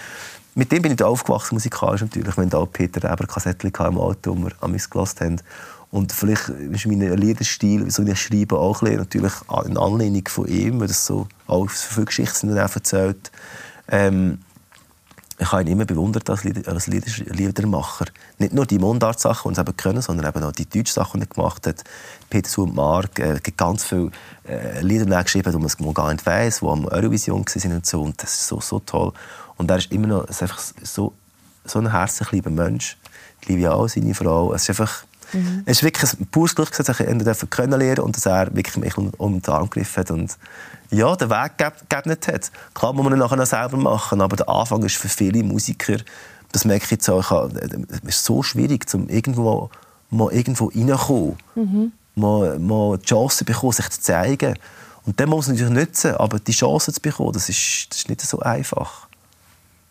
Mit 0.55 0.73
dem 0.73 0.83
bin 0.83 0.90
ich 0.90 0.99
da 0.99 1.07
aufgewachsen, 1.07 1.55
musikalisch 1.55 2.01
natürlich. 2.01 2.37
Wir 2.37 2.44
hatten 2.44 2.57
auch 2.57 2.66
Peter 2.66 3.09
Reber 3.09 3.27
Kassettchen 3.29 3.71
im 3.73 3.99
Auto, 3.99 4.35
die 4.35 4.42
wir 4.42 4.51
an 4.61 4.73
mich 4.73 4.90
gelassen 4.90 5.21
haben. 5.21 5.42
Und 5.90 6.12
vielleicht 6.12 6.48
ist 6.48 6.87
mein 6.87 7.01
Liederstil, 7.01 7.90
so 7.90 8.03
ich 8.03 8.20
schreibe, 8.20 8.59
auch 8.59 8.83
ein 8.83 8.96
natürlich 8.96 9.33
in 9.64 9.79
Anlehnung 9.79 10.29
von 10.29 10.46
ihm, 10.46 10.81
weil 10.81 10.88
das 10.88 11.07
so 11.07 11.27
auch 11.46 11.68
viele 11.70 12.07
Geschichten 12.07 12.55
erzählt. 12.55 13.31
Ähm, 13.88 14.38
ich 15.40 15.53
habe 15.53 15.62
ihn 15.62 15.68
immer 15.68 15.85
bewundert 15.85 16.29
als, 16.31 16.42
Lieder, 16.42 16.70
als 16.70 16.88
Liedermacher. 16.88 18.07
Nicht 18.38 18.53
nur 18.53 18.66
die 18.66 18.79
Mundart-Sachen, 18.79 19.55
die 19.55 19.61
er 19.61 19.72
können, 19.72 20.03
sondern 20.03 20.29
eben 20.29 20.42
auch 20.42 20.53
die 20.53 20.68
deutschen 20.68 20.94
Sachen, 20.94 21.20
die 21.20 21.27
er 21.27 21.35
gemacht 21.35 21.66
hat. 21.66 21.85
Peter 22.29 22.62
und 22.62 22.74
Mark 22.74 23.20
äh, 23.20 23.40
ganz 23.57 23.85
viele 23.85 24.11
äh, 24.48 24.81
Lieder 24.81 25.22
geschrieben, 25.22 25.53
die 25.53 25.85
man 25.85 25.94
gar 25.94 26.12
nicht 26.12 26.27
weiss, 26.27 26.59
die 26.59 26.66
am 26.66 26.87
Eurovision 26.87 27.44
waren 27.46 27.72
und 27.72 27.87
so. 27.87 28.03
Und 28.03 28.20
das 28.20 28.35
ist 28.35 28.48
so, 28.48 28.61
so 28.61 28.81
toll. 28.81 29.12
Und 29.57 29.70
er 29.70 29.79
ist 29.79 29.92
immer 29.92 30.09
noch 30.09 30.24
ist 30.24 30.42
einfach 30.42 30.59
so, 30.83 31.14
so 31.64 31.79
ein 31.79 31.92
herzlich 31.92 32.33
lieber 32.33 32.51
Mensch. 32.51 32.98
Ich 33.40 33.48
liebe 33.48 33.72
auch 33.72 33.88
seine 33.88 34.14
Frau. 34.14 34.53
Es 34.53 34.62
ist 34.62 34.70
einfach 34.70 35.05
Mhm. 35.33 35.62
Es 35.67 35.79
ist 35.79 35.83
wirklich 35.83 36.12
ein 36.14 36.27
pures 36.27 36.55
Glück, 36.55 36.71
dass 36.77 36.88
ich 36.88 37.01
ihn 37.01 37.25
kennenlernen 37.51 38.05
und 38.05 38.17
dass 38.17 38.27
er 38.27 38.55
wirklich 38.55 38.77
mich 38.77 38.97
um, 38.97 39.11
um 39.19 39.43
gegriffen 39.43 40.01
hat 40.01 40.11
und 40.11 40.37
ja, 40.91 41.14
den 41.17 41.31
Weg 41.31 41.59
geebnet 41.59 42.29
hat. 42.29 42.51
Klar 42.75 42.93
muss 42.93 43.05
man 43.05 43.12
ihn 43.12 43.19
nachher 43.19 43.37
noch 43.37 43.47
selber 43.47 43.77
machen, 43.77 44.21
aber 44.21 44.37
der 44.37 44.49
Anfang 44.49 44.83
ist 44.85 44.97
für 44.97 45.09
viele 45.09 45.43
Musiker, 45.43 45.97
das 46.53 46.64
merke 46.64 46.85
ich 46.85 46.91
jetzt 46.93 47.11
auch, 47.11 47.51
es 47.51 48.01
ist 48.05 48.25
so 48.25 48.43
schwierig, 48.43 48.87
um 48.95 49.09
irgendwo 49.09 49.71
mal 50.11 50.33
irgendwo 50.33 50.67
reinzukommen, 50.75 51.37
mhm. 51.55 51.93
mal, 52.14 52.59
mal 52.59 52.99
die 52.99 53.05
Chance 53.05 53.38
zu 53.38 53.45
bekommen, 53.45 53.73
sich 53.73 53.91
zu 53.91 54.01
zeigen. 54.01 54.55
Und 55.05 55.21
dann 55.21 55.29
muss 55.29 55.47
man 55.47 55.57
natürlich 55.57 55.75
nutzen, 55.75 56.14
aber 56.17 56.38
die 56.38 56.53
Chance 56.53 56.93
zu 56.93 57.01
bekommen, 57.01 57.33
das 57.33 57.49
ist, 57.49 57.88
das 57.91 57.99
ist 57.99 58.09
nicht 58.09 58.21
so 58.23 58.41
einfach. 58.41 59.08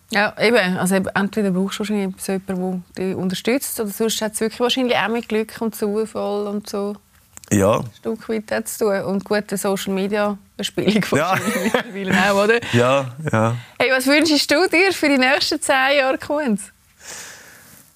Ja, 0.10 0.34
eben. 0.39 0.78
Also 0.78 0.96
entweder 0.96 1.52
brauchst 1.52 1.76
du 1.76 1.80
wahrscheinlich 1.80 2.15
so 2.17 2.32
jemanden, 2.32 2.86
der 2.96 3.08
dich 3.08 3.15
unterstützt, 3.15 3.80
oder 3.80 3.89
sonst 3.89 4.22
hat 4.22 4.34
es 4.34 4.39
wirklich 4.39 4.60
wahrscheinlich 4.60 4.96
auch 4.96 5.10
mit 5.10 5.28
Glück 5.28 5.54
und 5.60 5.76
Zufall 5.76 6.48
und 6.48 6.70
so 6.70 6.96
ja. 7.52 7.80
ein 7.80 7.89
Stück 7.98 8.30
weit 8.30 8.67
zu 8.67 8.86
tun. 8.86 9.02
Und 9.02 9.26
gute 9.26 9.58
Social 9.58 9.93
Media 9.93 10.38
Bespielung 10.56 11.04
ja. 11.15 11.36
mittlerweile 11.63 12.32
auch, 12.32 12.43
oder? 12.43 12.60
Ja, 12.74 13.15
ja. 13.32 13.56
Hey, 13.78 13.91
was 13.91 14.08
wünschst 14.08 14.50
du 14.50 14.67
dir 14.67 14.91
für 14.91 15.10
die 15.10 15.17
nächsten 15.17 15.62
zehn 15.62 15.98
Jahre 16.00 16.17
Kunz? 16.17 16.72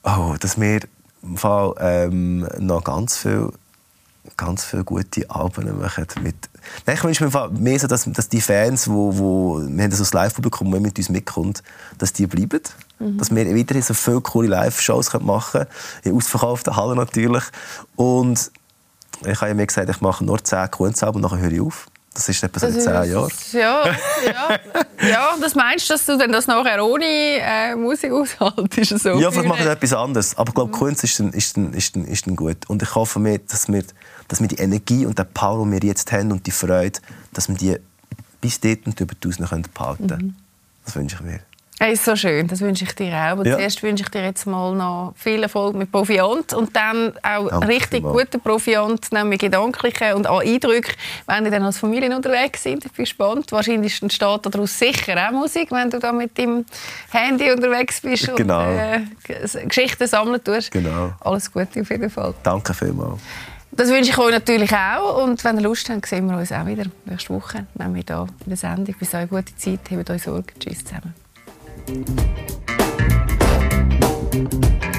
Oh, 0.03 0.35
dass 0.39 0.59
wir 0.59 0.81
im 1.23 1.37
Fall 1.37 1.75
ähm, 1.79 2.47
noch 2.59 2.83
ganz 2.83 3.17
viel 3.17 3.51
ganz 4.37 4.63
viele 4.63 4.83
gute 4.83 5.29
Alben 5.29 5.79
machen. 5.79 6.05
Mit 6.21 6.35
Nein, 6.85 6.97
ich 6.97 7.03
wünsche 7.03 7.25
mir 7.25 7.49
mehr 7.49 7.79
so, 7.79 7.87
dass, 7.87 8.05
dass 8.05 8.29
die 8.29 8.41
Fans, 8.41 8.89
wo, 8.89 9.17
wo, 9.17 9.59
wir 9.61 9.83
haben 9.83 9.91
so 9.91 9.99
das 9.99 10.13
Live-Publikum, 10.13 10.71
das 10.71 10.81
mit 10.81 10.97
uns 10.97 11.09
mitkommt, 11.09 11.63
dass 11.97 12.13
die 12.13 12.27
bleiben. 12.27 12.61
Mhm. 12.99 13.17
Dass 13.17 13.33
wir 13.33 13.45
weiterhin 13.55 13.83
so 13.83 13.93
viele 13.93 14.21
coole 14.21 14.47
Live-Shows 14.47 15.13
machen 15.21 15.51
können. 15.51 15.67
In 16.03 16.15
ausverkauften 16.15 16.75
Hallen 16.75 16.97
natürlich. 16.97 17.43
Und 17.95 18.51
ich 19.25 19.41
habe 19.41 19.49
ja 19.49 19.53
mir 19.53 19.67
gesagt, 19.67 19.89
ich 19.89 20.01
mache 20.01 20.23
nur 20.23 20.43
10 20.43 20.71
Kunstalben 20.71 21.23
und 21.23 21.31
dann 21.31 21.39
höre 21.39 21.51
ich 21.51 21.61
auf. 21.61 21.87
Das 22.13 22.27
ist 22.27 22.43
etwa 22.43 22.59
seit 22.59 22.73
zehn 22.73 23.11
Jahren. 23.11 23.31
Ja, 23.53 23.85
ja, 24.25 24.59
ja, 25.07 25.35
das 25.39 25.55
meinst 25.55 25.89
du, 25.89 25.93
dass 25.93 26.05
du 26.05 26.17
dann 26.17 26.31
das 26.31 26.45
nachher 26.45 26.83
ohne 26.83 27.05
äh, 27.05 27.75
Musik 27.75 28.11
aushaltest? 28.11 28.99
So 28.99 29.11
ja, 29.11 29.31
vielleicht 29.31 29.47
mache 29.47 29.61
ich 29.61 29.69
etwas 29.69 29.93
anderes. 29.93 30.37
Aber 30.37 30.49
ich 30.49 30.55
glaube, 30.55 30.71
Kunst 30.71 31.05
ist 31.05 31.17
dann, 31.19 31.31
ist, 31.31 31.55
dann, 31.55 31.73
ist, 31.73 31.95
dann, 31.95 32.05
ist 32.05 32.27
dann 32.27 32.35
gut. 32.35 32.69
Und 32.69 32.83
ich 32.83 32.95
hoffe, 32.95 33.19
mir, 33.19 33.39
dass, 33.39 33.71
wir, 33.71 33.83
dass 34.27 34.41
wir 34.41 34.49
die 34.49 34.57
Energie 34.57 35.05
und 35.05 35.19
den 35.19 35.27
Power, 35.33 35.65
die 35.65 35.71
wir 35.71 35.87
jetzt 35.87 36.11
haben 36.11 36.33
und 36.33 36.45
die 36.45 36.51
Freude, 36.51 36.99
dass 37.31 37.47
wir 37.47 37.55
die 37.55 37.77
bis 38.41 38.59
dort 38.59 38.85
und 38.87 38.99
über 38.99 39.15
die 39.15 39.29
behalten 39.73 40.07
können. 40.07 40.25
Mhm. 40.25 40.35
Das 40.83 40.95
wünsche 40.95 41.15
ich 41.15 41.21
mir. 41.21 41.39
Hey, 41.83 41.93
ist 41.93 42.05
so 42.05 42.15
schön, 42.15 42.47
das 42.47 42.61
wünsche 42.61 42.83
ich 42.83 42.93
dir 42.93 43.11
auch. 43.11 43.31
Aber 43.31 43.43
ja. 43.43 43.55
zuerst 43.55 43.81
wünsche 43.81 44.03
ich 44.03 44.09
dir 44.09 44.21
jetzt 44.21 44.45
mal 44.45 44.75
noch 44.75 45.15
viel 45.17 45.41
Erfolg 45.41 45.75
mit 45.75 45.91
Proviant 45.91 46.53
und 46.53 46.75
dann 46.75 47.11
auch 47.23 47.49
Danke 47.49 47.67
richtig 47.69 48.03
guten 48.03 48.39
Proviant, 48.39 49.11
nämlich 49.11 49.39
gedankliche 49.39 50.15
und 50.15 50.27
auch 50.27 50.41
Eindrücke, 50.41 50.91
wenn 51.25 51.45
ihr 51.45 51.49
dann 51.49 51.63
als 51.63 51.79
Familie 51.79 52.15
unterwegs 52.15 52.61
sind. 52.61 52.85
Ich 52.85 52.91
bin 52.91 53.05
gespannt. 53.05 53.51
Wahrscheinlich 53.51 53.99
entsteht 53.99 54.45
daraus 54.45 54.77
sicher 54.77 55.27
auch 55.27 55.31
Musik, 55.31 55.71
wenn 55.71 55.89
du 55.89 55.97
da 55.97 56.11
mit 56.11 56.37
dem 56.37 56.65
Handy 57.09 57.51
unterwegs 57.51 57.99
bist 57.99 58.29
genau. 58.35 58.69
und 58.69 58.77
äh, 58.77 59.65
Geschichten 59.65 60.05
sammeln 60.05 60.43
tust. 60.43 60.69
Genau. 60.69 61.13
Alles 61.21 61.51
Gute 61.51 61.81
auf 61.81 61.89
jeden 61.89 62.11
Fall. 62.11 62.35
Danke 62.43 62.75
vielmals. 62.75 63.19
Das 63.71 63.89
wünsche 63.89 64.11
ich 64.11 64.17
euch 64.19 64.31
natürlich 64.31 64.71
auch. 64.71 65.23
Und 65.23 65.43
wenn 65.43 65.55
ihr 65.57 65.63
Lust 65.63 65.89
habt, 65.89 66.05
sehen 66.05 66.29
wir 66.29 66.37
uns 66.37 66.51
auch 66.51 66.67
wieder 66.67 66.83
nächste 67.05 67.33
Woche. 67.33 67.65
Nehmen 67.73 67.95
wir 67.95 68.03
hier 68.07 68.27
in 68.45 68.49
der 68.49 68.57
Sendung. 68.57 68.93
Bis 68.99 69.15
eine 69.15 69.25
gute 69.25 69.55
Zeit. 69.55 69.79
Habt 69.89 70.11
euch 70.11 70.21
Sorge. 70.21 70.53
Tschüss 70.59 70.85
zusammen. 70.85 71.15
Thank 71.87 72.09
you. 74.85 74.90